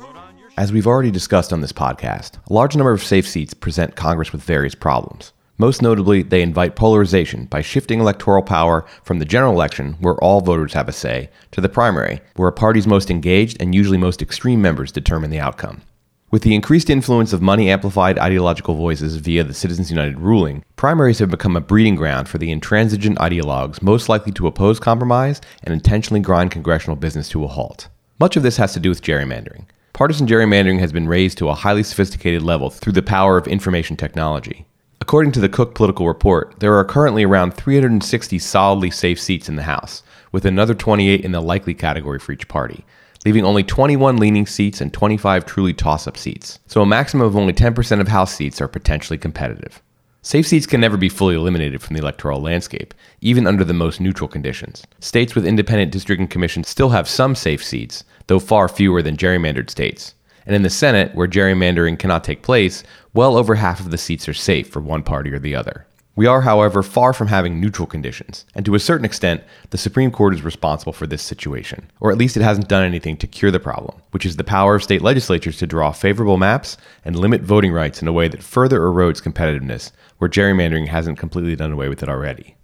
As 0.57 0.73
we've 0.73 0.87
already 0.87 1.11
discussed 1.11 1.53
on 1.53 1.61
this 1.61 1.71
podcast, 1.71 2.39
a 2.49 2.53
large 2.55 2.75
number 2.75 2.93
of 2.93 3.05
safe 3.05 3.29
seats 3.29 3.53
present 3.53 3.95
Congress 3.95 4.33
with 4.33 4.43
various 4.43 4.75
problems. 4.75 5.35
Most 5.59 5.83
notably, 5.83 6.23
they 6.23 6.41
invite 6.41 6.77
polarization 6.77 7.45
by 7.45 7.61
shifting 7.61 8.01
electoral 8.01 8.43
power 8.43 8.87
from 9.03 9.19
the 9.19 9.27
general 9.27 9.53
election, 9.53 9.97
where 10.01 10.15
all 10.25 10.41
voters 10.41 10.73
have 10.73 10.89
a 10.89 10.93
say, 10.93 11.29
to 11.51 11.61
the 11.61 11.69
primary, 11.69 12.21
where 12.37 12.49
a 12.49 12.53
party's 12.53 12.87
most 12.87 13.11
engaged 13.11 13.59
and 13.61 13.75
usually 13.75 13.99
most 13.99 14.23
extreme 14.23 14.63
members 14.63 14.91
determine 14.91 15.29
the 15.29 15.41
outcome. 15.41 15.83
With 16.31 16.43
the 16.43 16.55
increased 16.55 16.91
influence 16.91 17.33
of 17.33 17.41
money 17.41 17.71
amplified 17.71 18.19
ideological 18.19 18.75
voices 18.75 19.17
via 19.17 19.45
the 19.45 19.55
Citizens 19.55 19.89
United 19.89 20.21
ruling, 20.21 20.63
primaries 20.77 21.21
have 21.21 21.31
become 21.31 21.57
a 21.57 21.61
breeding 21.63 21.97
ground 21.97 22.29
for 22.29 22.37
the 22.37 22.51
intransigent 22.51 23.17
ideologues 23.17 23.81
most 23.81 24.11
likely 24.11 24.31
to 24.33 24.47
oppose 24.47 24.79
compromise 24.79 25.41
and 25.65 25.73
intentionally 25.73 26.21
grind 26.21 26.51
congressional 26.51 26.97
business 26.97 27.31
to 27.31 27.45
a 27.45 27.49
halt. 27.49 27.89
Much 28.21 28.37
of 28.37 28.43
this 28.43 28.59
has 28.59 28.75
to 28.75 28.81
do 28.81 28.91
with 28.91 29.01
gerrymandering. 29.01 29.65
Partisan 29.95 30.27
gerrymandering 30.27 30.81
has 30.81 30.93
been 30.93 31.09
raised 31.09 31.39
to 31.39 31.49
a 31.49 31.55
highly 31.55 31.83
sophisticated 31.83 32.43
level 32.43 32.69
through 32.69 32.93
the 32.93 33.01
power 33.01 33.39
of 33.39 33.49
information 33.49 33.97
technology. 33.97 34.67
According 35.01 35.33
to 35.33 35.41
the 35.41 35.49
Cook 35.49 35.75
Political 35.75 36.07
Report, 36.07 36.61
there 36.61 36.75
are 36.75 36.85
currently 36.85 37.25
around 37.25 37.55
360 37.55 38.39
solidly 38.39 38.91
safe 38.91 39.19
seats 39.19 39.49
in 39.49 39.57
the 39.57 39.63
House, 39.63 40.03
with 40.31 40.45
another 40.45 40.75
28 40.75 41.25
in 41.25 41.33
the 41.33 41.41
likely 41.41 41.73
category 41.73 42.19
for 42.19 42.33
each 42.33 42.49
party, 42.49 42.85
leaving 43.25 43.45
only 43.45 43.63
21 43.63 44.17
leaning 44.17 44.47
seats 44.47 44.81
and 44.81 44.93
25 44.93 45.45
truly 45.45 45.75
toss 45.75 46.07
up 46.07 46.17
seats. 46.17 46.59
So 46.67 46.83
a 46.83 46.87
maximum 46.87 47.27
of 47.27 47.37
only 47.37 47.53
10% 47.53 48.01
of 48.01 48.09
House 48.09 48.35
seats 48.35 48.61
are 48.61 48.69
potentially 48.69 49.19
competitive. 49.19 49.83
Safe 50.23 50.47
seats 50.47 50.67
can 50.67 50.81
never 50.81 50.97
be 50.97 51.09
fully 51.09 51.35
eliminated 51.35 51.81
from 51.81 51.95
the 51.95 52.03
electoral 52.03 52.41
landscape, 52.41 52.93
even 53.21 53.47
under 53.47 53.65
the 53.65 53.73
most 53.73 54.01
neutral 54.01 54.29
conditions. 54.29 54.85
States 55.01 55.35
with 55.35 55.47
independent 55.47 55.91
districting 55.91 56.29
commissions 56.29 56.69
still 56.69 56.91
have 56.91 57.09
some 57.09 57.35
safe 57.35 57.65
seats, 57.65 58.05
though 58.27 58.39
far 58.39 58.69
fewer 58.69 59.01
than 59.01 59.17
gerrymandered 59.17 59.71
states. 59.71 60.15
And 60.45 60.55
in 60.55 60.63
the 60.63 60.71
Senate, 60.71 61.15
where 61.15 61.29
gerrymandering 61.29 61.99
cannot 61.99 62.25
take 62.25 62.43
place, 62.43 62.83
well 63.15 63.37
over 63.37 63.55
half 63.55 63.81
of 63.81 63.91
the 63.91 63.99
seats 63.99 64.29
are 64.29 64.35
safe 64.35 64.69
for 64.69 64.81
one 64.81 65.03
party 65.03 65.31
or 65.33 65.39
the 65.39 65.55
other. 65.55 65.87
We 66.19 66.27
are, 66.27 66.41
however, 66.41 66.83
far 66.83 67.13
from 67.13 67.29
having 67.29 67.61
neutral 67.61 67.87
conditions, 67.87 68.45
and 68.53 68.67
to 68.67 68.75
a 68.75 68.81
certain 68.81 69.05
extent, 69.05 69.45
the 69.71 69.79
Supreme 69.79 70.11
Court 70.11 70.35
is 70.35 70.43
responsible 70.43 70.93
for 70.93 71.07
this 71.07 71.23
situation, 71.23 71.89
or 72.01 72.11
at 72.11 72.19
least 72.19 72.37
it 72.37 72.43
hasn't 72.43 72.67
done 72.67 72.83
anything 72.83 73.17
to 73.19 73.29
cure 73.29 73.53
the 73.53 73.61
problem, 73.61 74.03
which 74.11 74.27
is 74.27 74.35
the 74.35 74.43
power 74.43 74.75
of 74.75 74.83
state 74.83 75.01
legislatures 75.01 75.59
to 75.59 75.67
draw 75.69 75.93
favorable 75.93 76.37
maps 76.37 76.77
and 77.05 77.15
limit 77.15 77.43
voting 77.43 77.71
rights 77.71 78.03
in 78.03 78.09
a 78.09 78.13
way 78.13 78.27
that 78.27 78.43
further 78.43 78.81
erodes 78.81 79.23
competitiveness, 79.23 79.93
where 80.17 80.29
gerrymandering 80.29 80.89
hasn't 80.89 81.21
completely 81.21 81.55
done 81.55 81.71
away 81.71 81.89
with 81.89 82.03
it 82.03 82.09
already. 82.09 82.57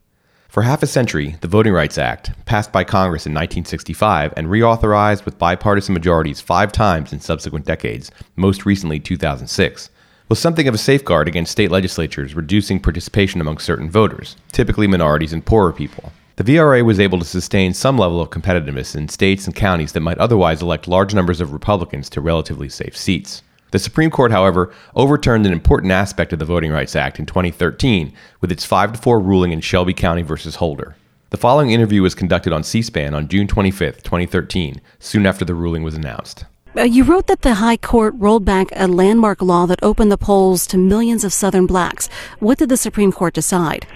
For 0.49 0.62
half 0.62 0.82
a 0.82 0.88
century, 0.88 1.37
the 1.40 1.46
Voting 1.46 1.75
Rights 1.75 1.96
Act, 1.96 2.32
passed 2.46 2.73
by 2.73 2.82
Congress 2.82 3.25
in 3.25 3.34
1965 3.34 4.34
and 4.37 4.49
reauthorized 4.49 5.25
with 5.25 5.38
bipartisan 5.38 5.94
majorities 5.94 6.40
five 6.40 6.73
times 6.73 7.12
in 7.12 7.20
subsequent 7.20 7.66
decades, 7.66 8.11
most 8.34 8.66
recently 8.66 8.99
2006, 8.99 9.90
was 10.28 10.38
something 10.38 10.66
of 10.66 10.75
a 10.75 10.78
safeguard 10.78 11.28
against 11.28 11.52
state 11.52 11.71
legislatures 11.71 12.35
reducing 12.35 12.81
participation 12.81 13.40
among 13.40 13.59
certain 13.59 13.90
voters, 13.90 14.37
typically 14.52 14.87
minorities 14.87 15.33
and 15.33 15.45
poorer 15.45 15.73
people. 15.73 16.12
The 16.37 16.45
VRA 16.45 16.85
was 16.85 16.99
able 16.99 17.19
to 17.19 17.25
sustain 17.25 17.75
some 17.75 17.99
level 17.99 18.21
of 18.21 18.31
competitiveness 18.31 18.97
in 18.97 19.09
states 19.09 19.47
and 19.47 19.54
counties 19.54 19.93
that 19.93 20.00
might 20.00 20.19
otherwise 20.19 20.62
elect 20.62 20.88
large 20.88 21.14
numbers 21.14 21.40
of 21.40 21.52
Republicans 21.52 22.09
to 22.11 22.21
relatively 22.21 22.69
safe 22.69 22.97
seats. 22.97 23.43
The 23.71 23.78
Supreme 23.78 24.11
Court, 24.11 24.33
however, 24.33 24.73
overturned 24.97 25.47
an 25.47 25.52
important 25.52 25.93
aspect 25.93 26.33
of 26.33 26.38
the 26.38 26.45
Voting 26.45 26.73
Rights 26.73 26.97
Act 26.97 27.19
in 27.19 27.26
2013 27.26 28.12
with 28.40 28.50
its 28.50 28.64
5 28.64 28.97
4 28.97 29.21
ruling 29.21 29.52
in 29.52 29.61
Shelby 29.61 29.93
County 29.95 30.23
versus 30.23 30.57
Holder. 30.57 30.97
The 31.31 31.37
following 31.37 31.71
interview 31.71 32.00
was 32.00 32.14
conducted 32.14 32.52
on 32.52 32.62
C 32.62 32.83
SPAN 32.83 33.14
on 33.14 33.28
June 33.28 33.47
25, 33.47 34.02
2013, 34.02 34.81
soon 35.00 35.26
after 35.26 35.45
the 35.45 35.54
ruling 35.54 35.83
was 35.83 35.97
announced. 35.97 36.45
Uh, 36.76 36.83
you 36.83 37.04
wrote 37.04 37.28
that 37.28 37.43
the 37.43 37.54
High 37.54 37.76
Court 37.76 38.14
rolled 38.16 38.45
back 38.45 38.66
a 38.75 38.88
landmark 38.88 39.40
law 39.40 39.64
that 39.66 39.78
opened 39.81 40.11
the 40.11 40.19
polls 40.19 40.66
to 40.66 40.76
millions 40.76 41.23
of 41.23 41.33
Southern 41.33 41.66
blacks. 41.66 42.09
What 42.40 42.59
did 42.59 42.69
the 42.69 42.76
Supreme 42.76 43.12
Court 43.12 43.33
decide? 43.33 43.87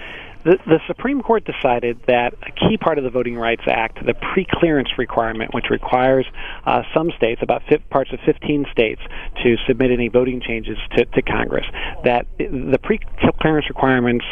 The, 0.44 0.58
the, 0.64 0.78
Supreme 0.86 1.20
Court 1.20 1.44
decided 1.44 1.98
that 2.06 2.34
a 2.46 2.52
key 2.52 2.76
part 2.76 2.96
of 2.96 3.02
the 3.02 3.10
Voting 3.10 3.36
Rights 3.36 3.64
Act, 3.66 3.98
the 4.06 4.14
pre-clearance 4.14 4.90
requirement, 4.96 5.52
which 5.52 5.66
requires 5.68 6.24
uh, 6.64 6.84
some 6.94 7.10
states, 7.16 7.42
about 7.42 7.62
parts 7.90 8.12
of 8.12 8.20
15 8.24 8.66
states, 8.70 9.02
to 9.42 9.56
submit 9.66 9.90
any 9.90 10.06
voting 10.06 10.40
changes 10.40 10.78
to, 10.96 11.04
to 11.04 11.22
Congress, 11.22 11.66
that 12.04 12.26
the 12.38 12.78
pre-clearance 12.80 13.68
requirements 13.68 14.24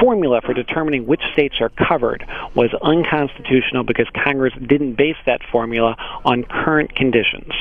formula 0.00 0.40
for 0.44 0.52
determining 0.52 1.06
which 1.06 1.22
states 1.32 1.54
are 1.60 1.70
covered 1.88 2.26
was 2.56 2.70
unconstitutional 2.82 3.84
because 3.84 4.08
Congress 4.24 4.52
didn't 4.66 4.96
base 4.96 5.16
that 5.24 5.40
formula 5.52 5.96
on 6.24 6.42
current 6.42 6.94
conditions. 6.96 7.52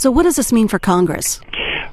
So, 0.00 0.10
what 0.10 0.22
does 0.22 0.36
this 0.36 0.50
mean 0.50 0.66
for 0.66 0.78
Congress? 0.78 1.42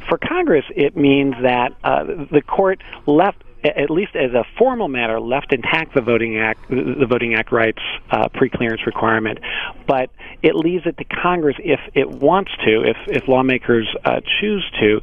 For 0.08 0.18
Congress, 0.18 0.64
it 0.74 0.96
means 0.96 1.36
that 1.42 1.74
uh, 1.84 2.06
the 2.32 2.42
court 2.42 2.82
left 3.06 3.44
at 3.66 3.90
least 3.90 4.16
as 4.16 4.32
a 4.34 4.46
formal 4.58 4.88
matter, 4.88 5.20
left 5.20 5.52
intact 5.52 5.94
the 5.94 6.00
Voting 6.00 6.38
Act, 6.38 6.70
the 6.70 7.06
Voting 7.06 7.34
Act 7.34 7.52
rights 7.52 7.82
uh, 8.10 8.30
pre-clearance 8.30 8.86
requirement, 8.86 9.40
but 9.88 10.10
it 10.42 10.56
leaves 10.56 10.86
it 10.86 10.98
to 11.00 11.04
Congress 11.04 11.58
if 11.60 11.82
it 11.96 12.10
wants 12.10 12.52
to, 12.64 12.84
if 12.84 12.96
if 13.08 13.28
lawmakers 13.28 13.94
uh, 14.06 14.22
choose 14.40 14.64
to, 14.80 15.02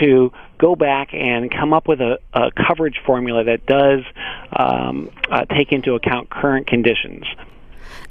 to 0.00 0.30
go 0.58 0.76
back 0.76 1.14
and 1.14 1.50
come 1.50 1.72
up 1.72 1.88
with 1.88 2.02
a, 2.02 2.18
a 2.34 2.50
coverage 2.66 3.00
formula 3.06 3.44
that 3.44 3.64
does 3.64 4.00
um, 4.54 5.10
uh, 5.30 5.46
take 5.46 5.72
into 5.72 5.94
account 5.94 6.28
current 6.28 6.66
conditions. 6.66 7.24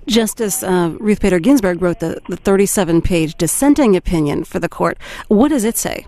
Justice 0.08 0.64
uh, 0.64 0.96
Ruth 1.00 1.22
Bader 1.22 1.40
Ginsburg 1.40 1.82
wrote 1.82 2.00
the, 2.00 2.22
the 2.28 2.38
37 2.38 3.02
page 3.02 3.36
dissenting 3.36 3.96
opinion 3.96 4.44
for 4.44 4.60
the 4.60 4.70
court. 4.70 4.98
What 5.28 5.50
does 5.50 5.64
it 5.64 5.78
say? 5.78 6.06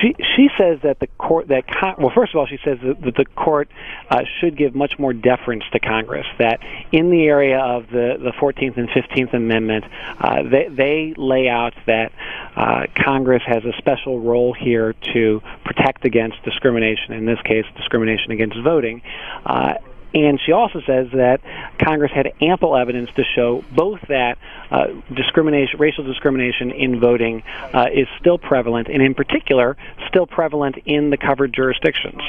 She 0.00 0.14
she 0.36 0.48
says 0.56 0.78
that 0.82 1.00
the 1.00 1.06
court 1.18 1.48
that 1.48 1.66
con- 1.66 1.96
well 1.98 2.12
first 2.14 2.32
of 2.34 2.38
all 2.38 2.46
she 2.46 2.58
says 2.64 2.78
that 2.82 3.14
the 3.16 3.24
court 3.36 3.68
uh, 4.10 4.22
should 4.40 4.56
give 4.56 4.74
much 4.74 4.98
more 4.98 5.12
deference 5.12 5.64
to 5.72 5.80
Congress 5.80 6.26
that 6.38 6.60
in 6.92 7.10
the 7.10 7.24
area 7.24 7.58
of 7.58 7.88
the 7.88 8.16
the 8.18 8.32
14th 8.40 8.76
and 8.76 8.88
15th 8.90 9.34
Amendment 9.34 9.84
uh, 10.20 10.42
they 10.44 10.68
they 10.68 11.14
lay 11.16 11.48
out 11.48 11.74
that 11.86 12.12
uh, 12.56 12.86
Congress 13.04 13.42
has 13.46 13.64
a 13.64 13.72
special 13.78 14.20
role 14.20 14.52
here 14.52 14.94
to 15.14 15.42
protect 15.64 16.04
against 16.04 16.42
discrimination 16.44 17.14
in 17.14 17.24
this 17.24 17.40
case 17.42 17.64
discrimination 17.76 18.30
against 18.30 18.56
voting 18.62 19.02
uh, 19.46 19.74
and 20.14 20.40
she 20.44 20.52
also 20.52 20.80
says 20.86 21.08
that 21.12 21.40
Congress 21.82 22.12
had 22.12 22.32
ample 22.40 22.76
evidence 22.76 23.10
to 23.16 23.24
show 23.34 23.64
both 23.74 24.00
that 24.08 24.38
uh, 24.70 24.88
discrimination, 25.14 25.78
racial 25.78 26.04
discrimination 26.04 26.70
in 26.70 27.00
voting 27.00 27.42
uh, 27.72 27.86
is 27.92 28.06
still 28.20 28.38
prevalent, 28.38 28.88
and 28.88 29.02
in 29.02 29.14
particular, 29.14 29.76
still 30.08 30.26
prevalent 30.26 30.76
in 30.84 31.10
the 31.10 31.16
covered 31.16 31.52
jurisdictions. 31.52 32.20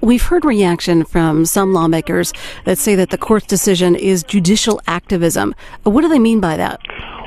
We've 0.00 0.22
heard 0.22 0.44
reaction 0.44 1.04
from 1.04 1.46
some 1.46 1.72
lawmakers 1.72 2.32
that 2.64 2.78
say 2.78 2.94
that 2.96 3.10
the 3.10 3.18
court's 3.18 3.46
decision 3.46 3.94
is 3.94 4.22
judicial 4.22 4.80
activism. 4.86 5.54
What 5.84 6.02
do 6.02 6.08
they 6.08 6.18
mean 6.18 6.40
by 6.40 6.56
that? 6.56 6.80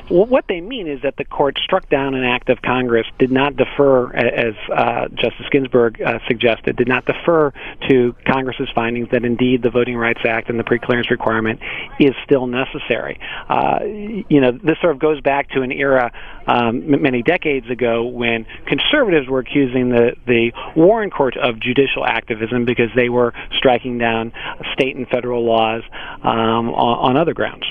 What 0.10 0.46
they 0.48 0.62
mean 0.62 0.88
is 0.88 1.02
that 1.02 1.18
the 1.18 1.26
court 1.26 1.60
struck 1.64 1.90
down 1.90 2.16
an 2.16 2.24
act 2.24 2.50
of 2.50 2.62
Congress, 2.62 3.06
did 3.20 3.32
not 3.32 3.58
defer, 3.58 4.14
as 4.16 4.54
uh, 4.74 5.08
Justice 5.10 5.48
Ginsburg 5.52 6.02
uh, 6.02 6.20
suggested, 6.28 6.78
did 6.78 6.88
not 6.88 7.06
defer 7.06 7.52
to 7.90 8.16
Congress's 8.26 8.70
findings 8.74 9.10
that 9.12 9.26
indeed 9.26 9.64
the 9.64 9.70
Voting 9.70 9.98
Rights 9.98 10.22
Act 10.26 10.50
and 10.50 10.58
the 10.58 10.64
preclearance 10.64 11.10
requirement 11.10 11.60
is 12.00 12.14
still 12.24 12.48
necessary. 12.48 13.20
Uh, 13.50 13.80
you 13.84 14.40
know, 14.40 14.52
this 14.52 14.78
sort 14.80 14.94
of 14.94 15.00
goes 15.00 15.20
back 15.20 15.50
to 15.50 15.62
an 15.62 15.74
era 15.74 16.12
um, 16.48 17.02
many 17.02 17.22
decades 17.22 17.70
ago 17.70 18.06
when 18.06 18.46
conservatives 18.66 19.28
were 19.28 19.40
accusing 19.40 19.90
the, 19.90 20.16
the 20.26 20.54
Warren 20.76 21.10
Court 21.10 21.36
of 21.36 21.60
judicial 21.60 22.06
activism 22.06 22.64
because 22.64 22.90
they 22.96 23.10
were 23.10 23.34
striking 23.58 23.98
down 23.98 24.32
state 24.74 24.96
and 24.96 25.08
federal 25.10 25.44
laws 25.44 25.84
um, 26.24 26.70
on, 26.70 27.10
on 27.10 27.18
other 27.18 27.34
grounds. 27.34 27.66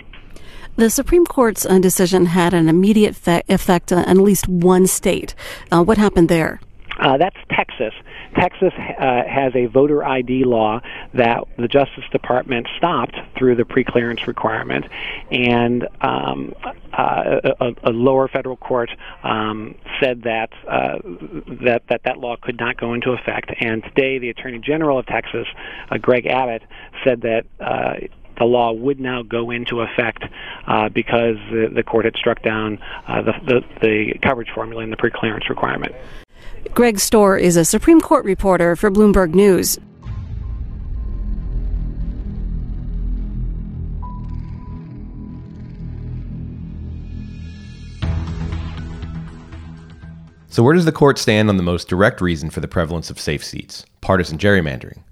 The 0.76 0.90
Supreme 0.90 1.24
Court's 1.24 1.64
uh, 1.64 1.78
decision 1.78 2.26
had 2.26 2.52
an 2.52 2.68
immediate 2.68 3.16
effect 3.48 3.92
on 3.92 4.04
at 4.04 4.16
least 4.18 4.46
one 4.46 4.86
state. 4.86 5.34
Uh, 5.72 5.82
what 5.82 5.96
happened 5.96 6.28
there? 6.28 6.60
Uh, 6.98 7.16
that's 7.16 7.36
Texas. 7.50 7.94
Texas 8.34 8.72
uh, 8.76 9.22
has 9.26 9.54
a 9.54 9.66
voter 9.66 10.04
ID 10.04 10.44
law 10.44 10.80
that 11.14 11.44
the 11.56 11.68
Justice 11.68 12.04
Department 12.12 12.66
stopped 12.76 13.16
through 13.38 13.56
the 13.56 13.62
preclearance 13.62 14.26
requirement, 14.26 14.84
and 15.30 15.88
um, 16.02 16.54
uh, 16.92 17.40
a, 17.60 17.72
a, 17.84 17.90
lower 17.90 18.28
federal 18.28 18.56
court 18.56 18.90
um, 19.22 19.74
said 20.00 20.22
that, 20.22 20.50
uh, 20.68 20.98
that 21.62 21.82
that 21.88 22.02
that 22.04 22.18
law 22.18 22.36
could 22.40 22.58
not 22.58 22.76
go 22.78 22.92
into 22.92 23.12
effect. 23.12 23.50
And 23.60 23.82
today, 23.82 24.18
the 24.18 24.30
Attorney 24.30 24.58
General 24.58 24.98
of 24.98 25.06
Texas, 25.06 25.46
uh, 25.90 25.98
Greg 25.98 26.26
Abbott, 26.26 26.62
said 27.04 27.22
that 27.22 27.46
the 28.38 28.44
law 28.44 28.72
would 28.72 29.00
now 29.00 29.22
go 29.22 29.50
into 29.50 29.80
effect 29.80 30.24
uh, 30.66 30.88
because 30.88 31.36
the, 31.50 31.70
the, 31.74 31.82
court 31.82 32.04
had 32.04 32.14
struck 32.16 32.42
down 32.42 32.78
uh, 33.06 33.22
the, 33.22 33.32
the, 33.46 33.60
the, 33.80 34.18
coverage 34.22 34.50
formula 34.54 34.82
and 34.82 34.92
the 34.92 34.96
preclearance 34.96 35.48
requirement. 35.48 35.94
Greg 36.74 36.96
Stohr 36.96 37.40
is 37.40 37.56
a 37.56 37.64
Supreme 37.64 38.00
Court 38.00 38.24
reporter 38.24 38.76
for 38.76 38.90
Bloomberg 38.90 39.34
News. 39.34 39.78
So, 50.56 50.62
where 50.62 50.72
does 50.72 50.86
the 50.86 50.92
court 50.92 51.18
stand 51.18 51.50
on 51.50 51.58
the 51.58 51.62
most 51.62 51.86
direct 51.86 52.22
reason 52.22 52.48
for 52.48 52.60
the 52.60 52.68
prevalence 52.68 53.10
of 53.10 53.20
safe 53.20 53.44
seats 53.44 53.84
partisan 54.00 54.38
gerrymandering? 54.38 55.02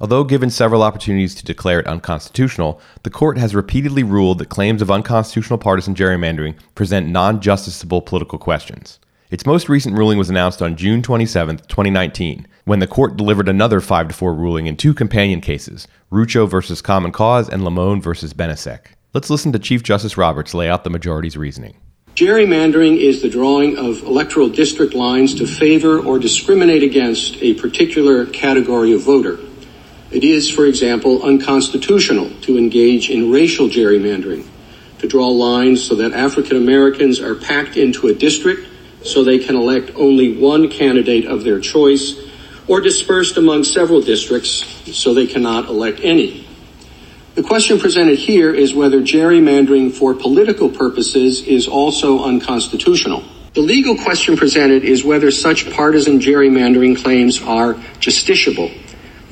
Although 0.00 0.24
given 0.24 0.50
several 0.50 0.82
opportunities 0.82 1.34
to 1.34 1.44
declare 1.44 1.80
it 1.80 1.86
unconstitutional, 1.86 2.80
the 3.02 3.10
court 3.10 3.36
has 3.38 3.54
repeatedly 3.54 4.04
ruled 4.04 4.38
that 4.38 4.48
claims 4.48 4.80
of 4.80 4.90
unconstitutional 4.90 5.58
partisan 5.58 5.94
gerrymandering 5.94 6.54
present 6.74 7.08
non 7.08 7.40
justiciable 7.40 8.06
political 8.06 8.38
questions. 8.38 9.00
Its 9.30 9.44
most 9.44 9.68
recent 9.68 9.98
ruling 9.98 10.16
was 10.16 10.30
announced 10.30 10.62
on 10.62 10.76
June 10.76 11.02
27, 11.02 11.58
2019, 11.68 12.46
when 12.64 12.78
the 12.78 12.86
court 12.86 13.16
delivered 13.16 13.48
another 13.48 13.80
5 13.80 14.14
4 14.14 14.34
ruling 14.34 14.66
in 14.66 14.76
two 14.76 14.94
companion 14.94 15.40
cases, 15.40 15.88
Rucho 16.12 16.48
versus 16.48 16.80
Common 16.80 17.10
Cause 17.10 17.48
and 17.48 17.62
Lamone 17.62 18.00
versus 18.00 18.32
Benisek. 18.32 18.92
Let's 19.12 19.30
listen 19.30 19.52
to 19.52 19.58
Chief 19.58 19.82
Justice 19.82 20.16
Roberts 20.16 20.54
lay 20.54 20.68
out 20.68 20.84
the 20.84 20.90
majority's 20.90 21.36
reasoning. 21.36 21.76
Gerrymandering 22.14 22.98
is 22.98 23.20
the 23.22 23.28
drawing 23.28 23.76
of 23.76 24.02
electoral 24.02 24.48
district 24.48 24.94
lines 24.94 25.34
to 25.36 25.46
favor 25.46 25.98
or 25.98 26.18
discriminate 26.18 26.82
against 26.82 27.36
a 27.42 27.54
particular 27.54 28.26
category 28.26 28.92
of 28.92 29.02
voter. 29.02 29.38
It 30.10 30.24
is, 30.24 30.50
for 30.50 30.64
example, 30.64 31.22
unconstitutional 31.22 32.30
to 32.42 32.56
engage 32.56 33.10
in 33.10 33.30
racial 33.30 33.68
gerrymandering, 33.68 34.46
to 35.00 35.08
draw 35.08 35.28
lines 35.28 35.82
so 35.82 35.96
that 35.96 36.12
African 36.12 36.56
Americans 36.56 37.20
are 37.20 37.34
packed 37.34 37.76
into 37.76 38.08
a 38.08 38.14
district 38.14 38.66
so 39.04 39.22
they 39.22 39.38
can 39.38 39.54
elect 39.54 39.92
only 39.96 40.38
one 40.38 40.70
candidate 40.70 41.26
of 41.26 41.44
their 41.44 41.60
choice, 41.60 42.16
or 42.66 42.80
dispersed 42.80 43.36
among 43.36 43.64
several 43.64 44.00
districts 44.00 44.64
so 44.92 45.14
they 45.14 45.26
cannot 45.26 45.68
elect 45.68 46.00
any. 46.02 46.46
The 47.34 47.42
question 47.42 47.78
presented 47.78 48.18
here 48.18 48.52
is 48.52 48.74
whether 48.74 49.00
gerrymandering 49.00 49.92
for 49.92 50.14
political 50.14 50.68
purposes 50.68 51.42
is 51.42 51.68
also 51.68 52.24
unconstitutional. 52.24 53.22
The 53.54 53.60
legal 53.60 53.96
question 53.96 54.36
presented 54.36 54.84
is 54.84 55.04
whether 55.04 55.30
such 55.30 55.70
partisan 55.70 56.18
gerrymandering 56.18 57.02
claims 57.02 57.40
are 57.42 57.74
justiciable. 58.00 58.72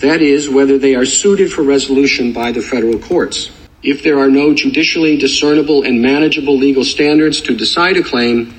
That 0.00 0.20
is, 0.20 0.48
whether 0.48 0.78
they 0.78 0.94
are 0.94 1.06
suited 1.06 1.52
for 1.52 1.62
resolution 1.62 2.32
by 2.32 2.52
the 2.52 2.60
federal 2.60 2.98
courts. 2.98 3.50
If 3.82 4.02
there 4.02 4.18
are 4.18 4.30
no 4.30 4.52
judicially 4.52 5.16
discernible 5.16 5.82
and 5.84 6.02
manageable 6.02 6.56
legal 6.56 6.84
standards 6.84 7.40
to 7.42 7.56
decide 7.56 7.96
a 7.96 8.02
claim, 8.02 8.54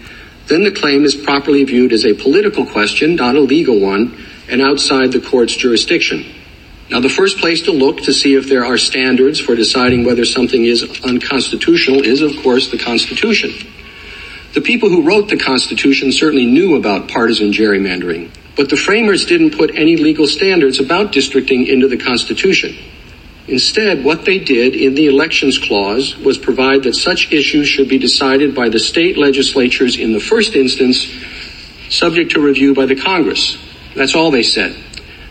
then 0.47 0.63
the 0.63 0.71
claim 0.71 1.03
is 1.03 1.15
properly 1.15 1.63
viewed 1.63 1.93
as 1.93 2.05
a 2.05 2.13
political 2.13 2.65
question, 2.65 3.15
not 3.15 3.35
a 3.35 3.41
legal 3.41 3.79
one, 3.79 4.25
and 4.49 4.61
outside 4.61 5.11
the 5.11 5.19
court's 5.19 5.55
jurisdiction. 5.55 6.25
Now, 6.89 7.01
the 7.01 7.09
first 7.09 7.37
place 7.39 7.63
to 7.63 7.71
look 7.71 8.03
to 8.03 8.13
see 8.13 8.35
if 8.35 8.47
there 8.47 8.65
are 8.65 8.77
standards 8.77 9.41
for 9.41 9.55
deciding 9.55 10.05
whether 10.05 10.23
something 10.23 10.63
is 10.63 10.83
unconstitutional 11.03 12.01
is, 12.01 12.21
of 12.21 12.41
course, 12.41 12.71
the 12.71 12.77
Constitution. 12.77 13.51
The 14.53 14.61
people 14.61 14.89
who 14.89 15.03
wrote 15.03 15.29
the 15.29 15.37
Constitution 15.37 16.11
certainly 16.11 16.45
knew 16.45 16.75
about 16.75 17.09
partisan 17.09 17.51
gerrymandering, 17.51 18.31
but 18.55 18.69
the 18.69 18.77
framers 18.77 19.25
didn't 19.25 19.57
put 19.57 19.75
any 19.75 19.97
legal 19.97 20.27
standards 20.27 20.79
about 20.79 21.11
districting 21.11 21.67
into 21.67 21.87
the 21.87 21.97
Constitution. 21.97 22.75
Instead, 23.47 24.03
what 24.03 24.25
they 24.25 24.39
did 24.39 24.75
in 24.75 24.95
the 24.95 25.07
Elections 25.07 25.57
Clause 25.57 26.17
was 26.17 26.37
provide 26.37 26.83
that 26.83 26.95
such 26.95 27.31
issues 27.31 27.67
should 27.67 27.87
be 27.87 27.97
decided 27.97 28.53
by 28.53 28.67
the 28.67 28.79
state 28.79 29.17
legislatures 29.17 29.97
in 29.97 30.11
the 30.11 30.19
first 30.19 30.53
instance, 30.53 31.07
subject 31.89 32.31
to 32.31 32.41
review 32.41 32.73
by 32.73 32.85
the 32.85 32.95
Congress. 32.95 33.57
That's 33.95 34.15
all 34.15 34.31
they 34.31 34.43
said. 34.43 34.75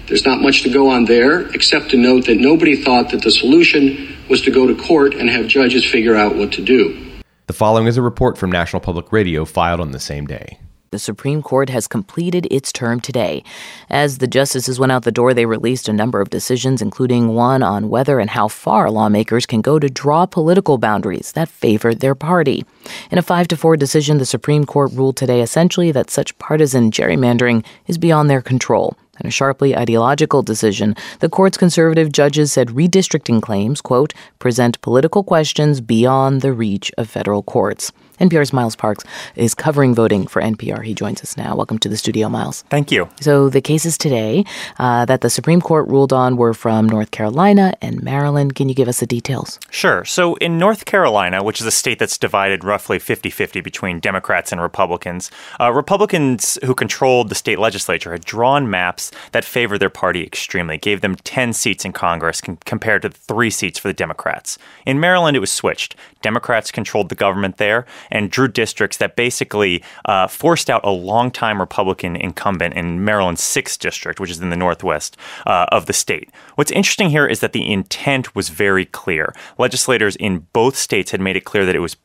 There's 0.06 0.24
not 0.24 0.40
much 0.40 0.62
to 0.62 0.70
go 0.70 0.88
on 0.90 1.04
there, 1.04 1.48
except 1.48 1.90
to 1.90 1.96
note 1.96 2.26
that 2.26 2.38
nobody 2.38 2.76
thought 2.76 3.10
that 3.10 3.22
the 3.22 3.30
solution 3.30 4.16
was 4.28 4.42
to 4.42 4.50
go 4.50 4.66
to 4.66 4.74
court 4.74 5.14
and 5.14 5.28
have 5.28 5.46
judges 5.46 5.84
figure 5.84 6.14
out 6.14 6.36
what 6.36 6.52
to 6.52 6.62
do. 6.62 7.05
The 7.46 7.52
following 7.52 7.86
is 7.86 7.96
a 7.96 8.02
report 8.02 8.36
from 8.36 8.50
National 8.50 8.80
Public 8.80 9.12
Radio 9.12 9.44
filed 9.44 9.78
on 9.78 9.92
the 9.92 10.00
same 10.00 10.26
day. 10.26 10.58
The 10.90 10.98
Supreme 10.98 11.42
Court 11.42 11.68
has 11.68 11.86
completed 11.86 12.48
its 12.50 12.72
term 12.72 12.98
today. 12.98 13.44
As 13.88 14.18
the 14.18 14.26
justices 14.26 14.80
went 14.80 14.90
out 14.90 15.04
the 15.04 15.12
door, 15.12 15.32
they 15.32 15.46
released 15.46 15.88
a 15.88 15.92
number 15.92 16.20
of 16.20 16.30
decisions, 16.30 16.82
including 16.82 17.34
one 17.34 17.62
on 17.62 17.88
whether 17.88 18.18
and 18.18 18.30
how 18.30 18.48
far 18.48 18.90
lawmakers 18.90 19.46
can 19.46 19.60
go 19.60 19.78
to 19.78 19.88
draw 19.88 20.26
political 20.26 20.76
boundaries 20.76 21.30
that 21.32 21.48
favor 21.48 21.94
their 21.94 22.16
party. 22.16 22.64
In 23.12 23.18
a 23.18 23.22
5 23.22 23.46
to 23.48 23.56
4 23.56 23.76
decision, 23.76 24.18
the 24.18 24.26
Supreme 24.26 24.64
Court 24.64 24.90
ruled 24.92 25.16
today 25.16 25.40
essentially 25.40 25.92
that 25.92 26.10
such 26.10 26.36
partisan 26.38 26.90
gerrymandering 26.90 27.64
is 27.86 27.96
beyond 27.96 28.28
their 28.28 28.42
control. 28.42 28.96
In 29.20 29.26
a 29.26 29.30
sharply 29.30 29.76
ideological 29.76 30.42
decision, 30.42 30.94
the 31.20 31.28
court's 31.28 31.56
conservative 31.56 32.12
judges 32.12 32.52
said 32.52 32.68
redistricting 32.68 33.40
claims, 33.40 33.80
quote, 33.80 34.12
present 34.38 34.80
political 34.80 35.24
questions 35.24 35.80
beyond 35.80 36.42
the 36.42 36.52
reach 36.52 36.92
of 36.98 37.08
federal 37.08 37.42
courts. 37.42 37.92
NPR's 38.18 38.52
Miles 38.52 38.76
Parks 38.76 39.04
is 39.34 39.54
covering 39.54 39.94
voting 39.94 40.26
for 40.26 40.40
NPR. 40.40 40.84
He 40.84 40.94
joins 40.94 41.22
us 41.22 41.36
now. 41.36 41.54
Welcome 41.54 41.78
to 41.80 41.88
the 41.88 41.96
studio, 41.96 42.28
Miles. 42.28 42.62
Thank 42.70 42.90
you. 42.90 43.08
So, 43.20 43.48
the 43.48 43.60
cases 43.60 43.98
today 43.98 44.44
uh, 44.78 45.04
that 45.04 45.20
the 45.20 45.30
Supreme 45.30 45.60
Court 45.60 45.88
ruled 45.88 46.12
on 46.12 46.36
were 46.36 46.54
from 46.54 46.88
North 46.88 47.10
Carolina 47.10 47.74
and 47.82 48.02
Maryland. 48.02 48.54
Can 48.54 48.68
you 48.68 48.74
give 48.74 48.88
us 48.88 49.00
the 49.00 49.06
details? 49.06 49.58
Sure. 49.70 50.04
So, 50.04 50.34
in 50.36 50.58
North 50.58 50.84
Carolina, 50.84 51.42
which 51.42 51.60
is 51.60 51.66
a 51.66 51.70
state 51.70 51.98
that's 51.98 52.18
divided 52.18 52.64
roughly 52.64 52.98
50 52.98 53.30
50 53.30 53.60
between 53.60 54.00
Democrats 54.00 54.52
and 54.52 54.60
Republicans, 54.60 55.30
uh, 55.60 55.72
Republicans 55.72 56.58
who 56.64 56.74
controlled 56.74 57.28
the 57.28 57.34
state 57.34 57.58
legislature 57.58 58.12
had 58.12 58.24
drawn 58.24 58.70
maps 58.70 59.10
that 59.32 59.44
favored 59.44 59.78
their 59.78 59.90
party 59.90 60.22
extremely, 60.24 60.78
gave 60.78 61.00
them 61.00 61.16
10 61.16 61.52
seats 61.52 61.84
in 61.84 61.92
Congress 61.92 62.40
com- 62.40 62.58
compared 62.64 63.02
to 63.02 63.10
three 63.10 63.50
seats 63.50 63.78
for 63.78 63.88
the 63.88 63.94
Democrats. 63.94 64.58
In 64.86 65.00
Maryland, 65.00 65.36
it 65.36 65.40
was 65.40 65.52
switched. 65.52 65.96
Democrats 66.26 66.72
controlled 66.72 67.08
the 67.08 67.14
government 67.14 67.56
there 67.58 67.86
and 68.10 68.32
drew 68.32 68.48
districts 68.48 68.96
that 68.96 69.14
basically 69.14 69.80
uh, 70.06 70.26
forced 70.26 70.68
out 70.68 70.80
a 70.82 70.90
longtime 70.90 71.60
Republican 71.60 72.16
incumbent 72.16 72.74
in 72.74 73.04
Maryland's 73.04 73.42
6th 73.42 73.78
district, 73.78 74.18
which 74.18 74.32
is 74.32 74.40
in 74.40 74.50
the 74.50 74.56
northwest 74.56 75.16
uh, 75.46 75.66
of 75.70 75.86
the 75.86 75.92
state. 75.92 76.28
What's 76.56 76.72
interesting 76.72 77.10
here 77.10 77.28
is 77.28 77.38
that 77.38 77.52
the 77.52 77.72
intent 77.72 78.34
was 78.34 78.48
very 78.48 78.86
clear. 78.86 79.32
Legislators 79.56 80.16
in 80.16 80.48
both 80.52 80.76
states 80.76 81.12
had 81.12 81.20
made 81.20 81.36
it 81.36 81.44
clear 81.44 81.64
that 81.64 81.76
it 81.76 81.80
was 81.80 81.96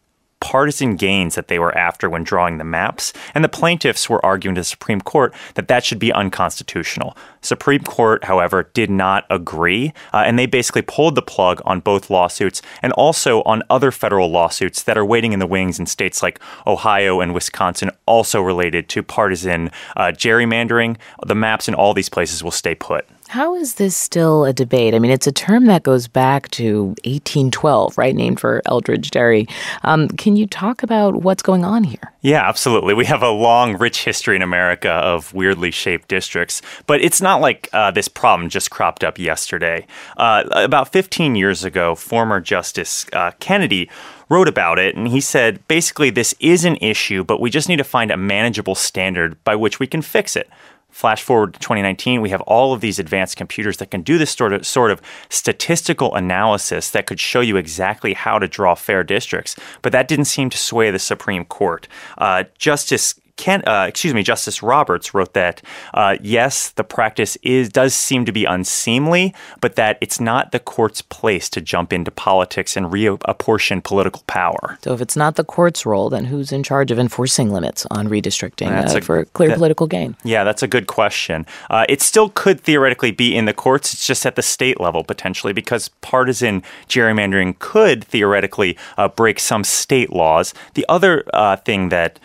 partisan 0.41 0.97
gains 0.97 1.35
that 1.35 1.47
they 1.47 1.59
were 1.59 1.75
after 1.77 2.09
when 2.09 2.25
drawing 2.25 2.57
the 2.57 2.65
maps, 2.65 3.13
and 3.33 3.43
the 3.43 3.49
plaintiffs 3.49 4.09
were 4.09 4.23
arguing 4.25 4.55
to 4.55 4.61
the 4.61 4.65
Supreme 4.65 4.99
Court 4.99 5.33
that 5.53 5.69
that 5.69 5.85
should 5.85 5.99
be 5.99 6.11
unconstitutional. 6.11 7.15
Supreme 7.41 7.81
Court, 7.81 8.25
however, 8.25 8.69
did 8.73 8.89
not 8.89 9.25
agree, 9.29 9.93
uh, 10.13 10.23
and 10.25 10.37
they 10.37 10.45
basically 10.45 10.81
pulled 10.81 11.15
the 11.15 11.21
plug 11.21 11.61
on 11.63 11.79
both 11.79 12.09
lawsuits 12.09 12.61
and 12.81 12.91
also 12.93 13.41
on 13.43 13.63
other 13.69 13.91
federal 13.91 14.29
lawsuits 14.29 14.83
that 14.83 14.97
are 14.97 15.05
waiting 15.05 15.31
in 15.31 15.39
the 15.39 15.47
wings 15.47 15.79
in 15.79 15.85
states 15.85 16.21
like 16.21 16.39
Ohio 16.67 17.21
and 17.21 17.33
Wisconsin, 17.33 17.89
also 18.05 18.41
related 18.41 18.89
to 18.89 19.01
partisan 19.01 19.69
uh, 19.95 20.07
gerrymandering. 20.07 20.97
The 21.25 21.35
maps 21.35 21.67
in 21.67 21.73
all 21.73 21.93
these 21.93 22.09
places 22.09 22.43
will 22.43 22.51
stay 22.51 22.75
put. 22.75 23.07
How 23.31 23.55
is 23.55 23.75
this 23.75 23.95
still 23.95 24.43
a 24.43 24.51
debate? 24.51 24.93
I 24.93 24.99
mean, 24.99 25.09
it's 25.09 25.25
a 25.25 25.31
term 25.31 25.63
that 25.67 25.83
goes 25.83 26.05
back 26.05 26.49
to 26.51 26.87
1812, 27.05 27.97
right? 27.97 28.13
Named 28.13 28.41
for 28.41 28.61
Elbridge 28.67 29.09
Gerry. 29.09 29.47
Um, 29.83 30.09
can 30.09 30.35
you 30.35 30.45
talk 30.45 30.83
about 30.83 31.15
what's 31.23 31.41
going 31.41 31.63
on 31.63 31.85
here? 31.85 32.11
Yeah, 32.19 32.45
absolutely. 32.45 32.93
We 32.93 33.05
have 33.05 33.23
a 33.23 33.29
long, 33.29 33.77
rich 33.77 34.03
history 34.03 34.35
in 34.35 34.41
America 34.41 34.89
of 34.89 35.33
weirdly 35.33 35.71
shaped 35.71 36.09
districts, 36.09 36.61
but 36.87 36.99
it's 36.99 37.21
not 37.21 37.39
like 37.39 37.69
uh, 37.71 37.89
this 37.91 38.09
problem 38.09 38.49
just 38.49 38.69
cropped 38.69 39.01
up 39.01 39.17
yesterday. 39.17 39.87
Uh, 40.17 40.43
about 40.51 40.91
15 40.91 41.35
years 41.35 41.63
ago, 41.63 41.95
former 41.95 42.41
Justice 42.41 43.05
uh, 43.13 43.31
Kennedy 43.39 43.89
wrote 44.27 44.49
about 44.49 44.77
it, 44.77 44.97
and 44.97 45.07
he 45.07 45.21
said 45.21 45.65
basically 45.69 46.09
this 46.09 46.35
is 46.41 46.65
an 46.65 46.75
issue, 46.81 47.23
but 47.23 47.39
we 47.39 47.49
just 47.49 47.69
need 47.69 47.77
to 47.77 47.85
find 47.85 48.11
a 48.11 48.17
manageable 48.17 48.75
standard 48.75 49.41
by 49.45 49.55
which 49.55 49.79
we 49.79 49.87
can 49.87 50.01
fix 50.01 50.35
it. 50.35 50.49
Flash 50.91 51.23
forward 51.23 51.53
to 51.53 51.59
2019, 51.59 52.21
we 52.21 52.29
have 52.29 52.41
all 52.41 52.73
of 52.73 52.81
these 52.81 52.99
advanced 52.99 53.37
computers 53.37 53.77
that 53.77 53.91
can 53.91 54.01
do 54.01 54.17
this 54.17 54.31
sort 54.31 54.53
of 54.53 54.65
sort 54.65 54.91
of 54.91 55.01
statistical 55.29 56.13
analysis 56.15 56.91
that 56.91 57.07
could 57.07 57.19
show 57.19 57.41
you 57.41 57.57
exactly 57.57 58.13
how 58.13 58.37
to 58.37 58.47
draw 58.47 58.75
fair 58.75 59.03
districts. 59.03 59.55
But 59.81 59.91
that 59.93 60.07
didn't 60.07 60.25
seem 60.25 60.49
to 60.49 60.57
sway 60.57 60.91
the 60.91 60.99
Supreme 60.99 61.45
Court. 61.45 61.87
Uh, 62.17 62.43
Justice 62.57 63.15
Ken, 63.41 63.63
uh, 63.65 63.87
excuse 63.87 64.13
me, 64.13 64.21
Justice 64.21 64.61
Roberts 64.61 65.15
wrote 65.15 65.33
that 65.33 65.63
uh, 65.95 66.15
yes, 66.21 66.69
the 66.69 66.83
practice 66.83 67.39
is 67.41 67.69
does 67.69 67.95
seem 67.95 68.23
to 68.25 68.31
be 68.31 68.45
unseemly, 68.45 69.33
but 69.61 69.75
that 69.77 69.97
it's 69.99 70.19
not 70.19 70.51
the 70.51 70.59
court's 70.59 71.01
place 71.01 71.49
to 71.49 71.59
jump 71.59 71.91
into 71.91 72.11
politics 72.11 72.77
and 72.77 72.85
reapportion 72.91 73.83
political 73.83 74.21
power. 74.27 74.77
So 74.83 74.93
if 74.93 75.01
it's 75.01 75.15
not 75.15 75.37
the 75.37 75.43
court's 75.43 75.87
role, 75.87 76.11
then 76.11 76.25
who's 76.25 76.51
in 76.51 76.61
charge 76.61 76.91
of 76.91 76.99
enforcing 76.99 77.51
limits 77.51 77.87
on 77.89 78.09
redistricting 78.09 78.69
uh, 78.69 78.95
a, 78.95 79.01
for 79.01 79.25
clear 79.25 79.49
that, 79.49 79.55
political 79.55 79.87
gain? 79.87 80.15
Yeah, 80.23 80.43
that's 80.43 80.61
a 80.61 80.67
good 80.67 80.85
question. 80.85 81.47
Uh, 81.71 81.87
it 81.89 82.03
still 82.03 82.29
could 82.29 82.61
theoretically 82.61 83.09
be 83.09 83.35
in 83.35 83.45
the 83.45 83.53
courts. 83.55 83.91
It's 83.91 84.05
just 84.05 84.23
at 84.23 84.35
the 84.35 84.43
state 84.43 84.79
level 84.79 85.03
potentially 85.03 85.51
because 85.51 85.89
partisan 86.01 86.61
gerrymandering 86.87 87.57
could 87.57 88.03
theoretically 88.03 88.77
uh, 88.99 89.07
break 89.07 89.39
some 89.39 89.63
state 89.63 90.11
laws. 90.13 90.53
The 90.75 90.85
other 90.87 91.23
uh, 91.33 91.55
thing 91.55 91.89
that 91.89 92.19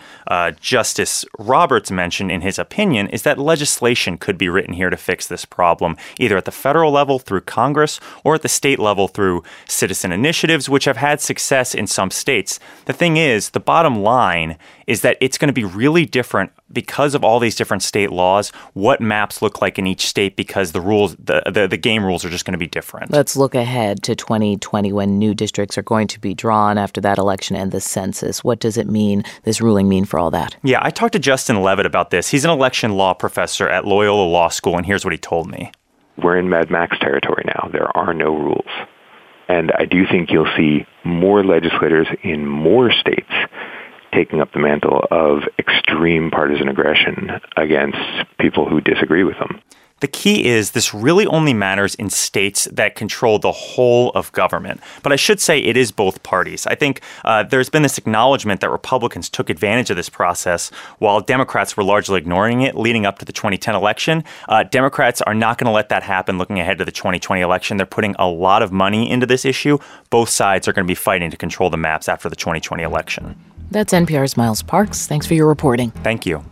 Justice 0.61 1.06
Justice 1.07 1.25
Roberts 1.39 1.89
mentioned 1.89 2.31
in 2.31 2.41
his 2.41 2.59
opinion 2.59 3.07
is 3.07 3.21
that 3.21 3.39
legislation 3.39 4.17
could 4.17 4.37
be 4.37 4.49
written 4.49 4.73
here 4.73 4.89
to 4.89 4.97
fix 4.97 5.25
this 5.25 5.45
problem, 5.45 5.95
either 6.19 6.35
at 6.35 6.43
the 6.43 6.51
federal 6.51 6.91
level 6.91 7.17
through 7.17 7.39
Congress 7.41 8.01
or 8.25 8.35
at 8.35 8.41
the 8.41 8.49
state 8.49 8.77
level 8.77 9.07
through 9.07 9.41
citizen 9.69 10.11
initiatives, 10.11 10.67
which 10.67 10.83
have 10.83 10.97
had 10.97 11.21
success 11.21 11.73
in 11.73 11.87
some 11.87 12.11
states. 12.11 12.59
The 12.87 12.91
thing 12.91 13.15
is, 13.15 13.51
the 13.51 13.61
bottom 13.61 14.03
line 14.03 14.57
is 14.87 15.01
that 15.01 15.17
it's 15.19 15.37
going 15.37 15.47
to 15.47 15.53
be 15.53 15.65
really 15.65 16.05
different 16.05 16.51
because 16.71 17.13
of 17.13 17.23
all 17.23 17.39
these 17.39 17.55
different 17.55 17.83
state 17.83 18.09
laws, 18.09 18.49
what 18.73 19.01
maps 19.01 19.41
look 19.41 19.61
like 19.61 19.77
in 19.77 19.85
each 19.85 20.07
state 20.07 20.35
because 20.37 20.71
the 20.71 20.81
rules, 20.81 21.15
the, 21.17 21.43
the, 21.45 21.67
the 21.67 21.77
game 21.77 22.03
rules 22.05 22.23
are 22.23 22.29
just 22.29 22.45
going 22.45 22.53
to 22.53 22.57
be 22.57 22.67
different. 22.67 23.11
Let's 23.11 23.35
look 23.35 23.53
ahead 23.53 24.01
to 24.03 24.15
2020 24.15 24.93
when 24.93 25.19
new 25.19 25.33
districts 25.33 25.77
are 25.77 25.83
going 25.83 26.07
to 26.07 26.19
be 26.19 26.33
drawn 26.33 26.77
after 26.77 27.01
that 27.01 27.17
election 27.17 27.55
and 27.57 27.71
the 27.71 27.81
census. 27.81 28.43
What 28.43 28.59
does 28.59 28.77
it 28.77 28.87
mean, 28.87 29.23
this 29.43 29.59
ruling 29.61 29.89
mean 29.89 30.05
for 30.05 30.17
all 30.17 30.31
that? 30.31 30.55
Yeah, 30.63 30.79
I 30.81 30.89
talked 30.89 31.13
to 31.13 31.19
Justin 31.19 31.61
Levitt 31.61 31.85
about 31.85 32.09
this. 32.09 32.29
He's 32.29 32.45
an 32.45 32.51
election 32.51 32.91
law 32.91 33.13
professor 33.13 33.67
at 33.67 33.85
Loyola 33.85 34.23
Law 34.23 34.47
School, 34.47 34.77
and 34.77 34.85
here's 34.85 35.03
what 35.03 35.13
he 35.13 35.17
told 35.17 35.51
me. 35.51 35.71
We're 36.17 36.39
in 36.39 36.49
Mad 36.49 36.71
Max 36.71 36.97
territory 36.99 37.43
now. 37.45 37.69
There 37.71 37.95
are 37.95 38.13
no 38.13 38.33
rules. 38.33 38.65
And 39.49 39.71
I 39.77 39.85
do 39.85 40.05
think 40.05 40.31
you'll 40.31 40.51
see 40.57 40.85
more 41.03 41.43
legislators 41.43 42.07
in 42.23 42.45
more 42.45 42.91
states 42.91 43.31
taking 44.13 44.41
up 44.41 44.51
the 44.53 44.59
mantle 44.59 45.05
of 45.11 45.43
extreme 45.59 46.31
partisan 46.31 46.67
aggression 46.67 47.31
against 47.55 47.97
people 48.39 48.67
who 48.67 48.81
disagree 48.81 49.23
with 49.23 49.37
them. 49.39 49.61
The 49.99 50.07
key 50.07 50.45
is 50.45 50.71
this 50.71 50.93
really 50.93 51.25
only 51.25 51.55
matters 51.55 51.95
in 51.95 52.11
states 52.11 52.65
that 52.65 52.93
control 52.93 53.39
the 53.39 53.51
whole 53.51 54.11
of 54.11 54.31
government. 54.31 54.79
But 55.01 55.11
I 55.11 55.15
should 55.15 55.39
say 55.39 55.57
it 55.57 55.75
is 55.75 55.91
both 55.91 56.21
parties. 56.21 56.67
I 56.67 56.75
think 56.75 57.01
uh, 57.25 57.43
there's 57.43 57.69
been 57.69 57.81
this 57.81 57.97
acknowledgement 57.97 58.61
that 58.61 58.69
Republicans 58.69 59.27
took 59.27 59.49
advantage 59.49 59.89
of 59.89 59.97
this 59.97 60.07
process 60.07 60.69
while 60.99 61.19
Democrats 61.19 61.75
were 61.75 61.83
largely 61.83 62.19
ignoring 62.19 62.61
it 62.61 62.75
leading 62.75 63.07
up 63.07 63.17
to 63.19 63.25
the 63.25 63.33
2010 63.33 63.73
election. 63.73 64.23
Uh, 64.47 64.61
Democrats 64.61 65.23
are 65.23 65.33
not 65.33 65.57
going 65.57 65.65
to 65.65 65.73
let 65.73 65.89
that 65.89 66.03
happen 66.03 66.37
looking 66.37 66.59
ahead 66.59 66.77
to 66.77 66.85
the 66.85 66.91
2020 66.91 67.41
election. 67.41 67.77
They're 67.77 67.87
putting 67.87 68.15
a 68.19 68.27
lot 68.27 68.61
of 68.61 68.71
money 68.71 69.09
into 69.09 69.25
this 69.25 69.45
issue. 69.45 69.79
Both 70.11 70.29
sides 70.29 70.67
are 70.67 70.73
going 70.73 70.85
to 70.85 70.91
be 70.91 70.95
fighting 70.95 71.31
to 71.31 71.37
control 71.37 71.71
the 71.71 71.77
maps 71.77 72.07
after 72.07 72.29
the 72.29 72.35
2020 72.35 72.83
election. 72.83 73.56
That's 73.71 73.93
NPR's 73.93 74.37
Miles 74.37 74.61
Parks. 74.61 75.07
Thanks 75.07 75.25
for 75.25 75.33
your 75.33 75.47
reporting. 75.47 75.91
Thank 75.91 76.25
you. 76.25 76.43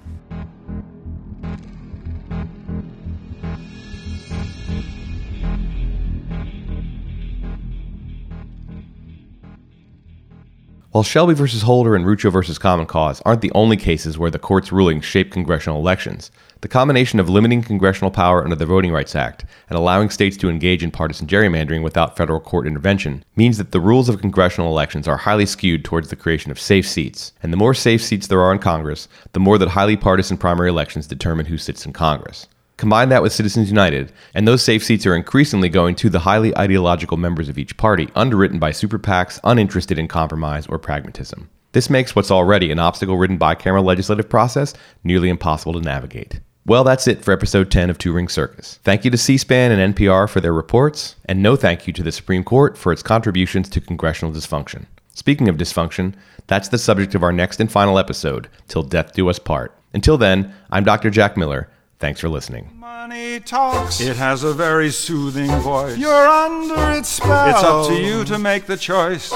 While 10.96 11.04
Shelby 11.04 11.34
versus 11.34 11.62
Holder 11.62 11.94
and 11.94 12.06
Rucho 12.06 12.32
versus 12.32 12.58
Common 12.58 12.86
Cause 12.86 13.22
aren't 13.26 13.42
the 13.42 13.52
only 13.54 13.76
cases 13.76 14.18
where 14.18 14.32
the 14.32 14.40
court's 14.40 14.72
rulings 14.72 15.04
shape 15.04 15.30
congressional 15.30 15.78
elections, 15.78 16.32
the 16.62 16.68
combination 16.68 17.20
of 17.20 17.30
limiting 17.30 17.62
congressional 17.62 18.12
power 18.12 18.44
under 18.44 18.56
the 18.56 18.66
Voting 18.66 18.92
Rights 18.92 19.16
Act 19.16 19.46
and 19.70 19.78
allowing 19.78 20.10
states 20.10 20.38
to 20.38 20.50
engage 20.50 20.84
in 20.84 20.92
partisan 20.92 21.28
gerrymandering 21.28 21.84
without 21.84 22.18
federal 22.18 22.40
court 22.40 22.66
intervention 22.66 23.24
means 23.36 23.58
that 23.58 23.72
the 23.72 23.80
rules 23.80 24.10
of 24.10 24.22
congressional 24.22 24.70
elections 24.70 25.08
are 25.08 25.18
highly 25.18 25.46
skewed 25.46 25.86
towards 25.86 26.10
the 26.10 26.16
creation 26.16 26.52
of 26.52 26.60
safe 26.60 26.88
seats. 26.88 27.34
And 27.44 27.54
the 27.54 27.58
more 27.58 27.74
safe 27.74 28.02
seats 28.02 28.28
there 28.28 28.42
are 28.42 28.52
in 28.52 28.60
Congress, 28.60 29.08
the 29.34 29.40
more 29.40 29.58
that 29.58 29.70
highly 29.70 29.98
partisan 29.98 30.38
primary 30.38 30.70
elections 30.70 31.08
determine 31.08 31.46
who 31.46 31.58
sits 31.58 31.86
in 31.86 31.94
Congress. 31.94 32.48
Combine 32.78 33.08
that 33.10 33.24
with 33.24 33.32
Citizens 33.32 33.70
United, 33.70 34.12
and 34.34 34.46
those 34.46 34.62
safe 34.62 34.84
seats 34.84 35.06
are 35.06 35.16
increasingly 35.16 35.70
going 35.70 35.96
to 35.96 36.10
the 36.10 36.20
highly 36.20 36.58
ideological 36.58 37.16
members 37.16 37.48
of 37.48 37.58
each 37.58 37.78
party, 37.78 38.10
underwritten 38.16 38.60
by 38.60 38.72
super 38.72 39.00
PACs 39.00 39.40
uninterested 39.46 39.98
in 39.98 40.10
compromise 40.10 40.68
or 40.68 40.78
pragmatism. 40.78 41.50
This 41.76 41.90
makes 41.90 42.16
what's 42.16 42.32
already 42.32 42.72
an 42.72 42.80
obstacle 42.80 43.18
ridden 43.18 43.38
bicameral 43.38 43.84
legislative 43.84 44.30
process 44.30 44.74
nearly 45.04 45.28
impossible 45.28 45.74
to 45.74 45.82
navigate. 45.82 46.40
Well, 46.66 46.86
that's 46.86 47.06
it 47.06 47.22
for 47.22 47.34
episode 47.34 47.70
10 47.70 47.90
of 47.90 47.98
Two 47.98 48.14
Ring 48.14 48.30
Circus. 48.30 48.80
Thank 48.86 49.04
you 49.04 49.12
to 49.12 49.18
C 49.18 49.38
SPAN 49.38 49.74
and 49.74 49.94
NPR 49.94 50.30
for 50.30 50.40
their 50.40 50.54
reports, 50.54 51.18
and 51.26 51.44
no 51.44 51.58
thank 51.58 51.86
you 51.86 51.92
to 51.92 52.02
the 52.02 52.14
Supreme 52.14 52.46
Court 52.46 52.78
for 52.78 52.94
its 52.94 53.04
contributions 53.04 53.68
to 53.68 53.82
congressional 53.82 54.34
dysfunction. 54.34 54.86
Speaking 55.16 55.50
of 55.50 55.58
dysfunction, 55.58 56.14
that's 56.48 56.70
the 56.70 56.78
subject 56.78 57.14
of 57.14 57.24
our 57.24 57.34
next 57.34 57.60
and 57.60 57.70
final 57.70 58.00
episode, 58.00 58.48
Till 58.70 58.84
Death 58.84 59.12
Do 59.12 59.30
Us 59.30 59.38
Part. 59.38 59.78
Until 59.94 60.18
then, 60.18 60.54
I'm 60.70 60.86
Dr. 60.86 61.10
Jack 61.10 61.36
Miller. 61.36 61.70
Thanks 62.00 62.22
for 62.22 62.30
listening. 62.30 62.72
Money 62.76 63.42
talks. 63.42 64.00
It 64.00 64.16
has 64.16 64.46
a 64.46 64.54
very 64.54 64.92
soothing 64.92 65.52
voice. 65.60 65.98
You're 65.98 66.26
under 66.26 66.92
its 66.92 67.10
spell. 67.10 67.50
It's 67.50 67.64
up 67.64 67.88
to 67.90 68.02
you 68.02 68.24
to 68.24 68.40
make 68.40 68.66
the 68.66 68.78
choice. 68.78 69.34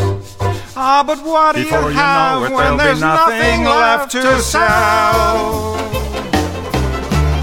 Ah, 0.75 1.03
but 1.05 1.23
what 1.23 1.55
do 1.55 1.63
Before 1.63 1.81
you 1.81 1.87
you 1.89 1.93
have 1.93 2.41
know 2.41 2.45
it, 2.47 2.53
when 2.53 2.77
there's 2.77 3.01
nothing 3.01 3.63
nothing 3.63 3.65
left 3.65 4.11
to 4.11 4.21
to 4.21 4.41
sell? 4.41 5.75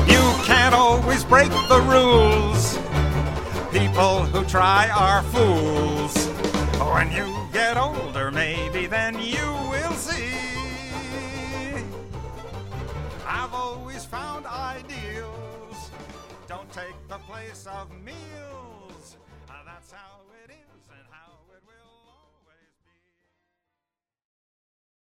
You 0.09 0.23
can't 0.45 0.75
always 0.75 1.25
break 1.25 1.51
the 1.69 1.81
rules. 1.87 2.79
People 3.73 4.25
who 4.25 4.45
try 4.45 4.89
are 4.91 5.23
fools. 5.25 6.15
When 6.95 7.11
you 7.13 7.27
get 7.53 7.77
older, 7.77 8.31
maybe 8.31 8.87
then 8.87 9.19
you 9.19 9.47
will 9.71 9.93
see. 9.93 10.33
I've 13.27 13.53
always 13.53 14.05
found 14.05 14.47
ideals 14.47 15.91
don't 16.49 16.71
take 16.73 16.95
the 17.09 17.19
place 17.19 17.67
of 17.67 17.91
meals. 18.05 18.66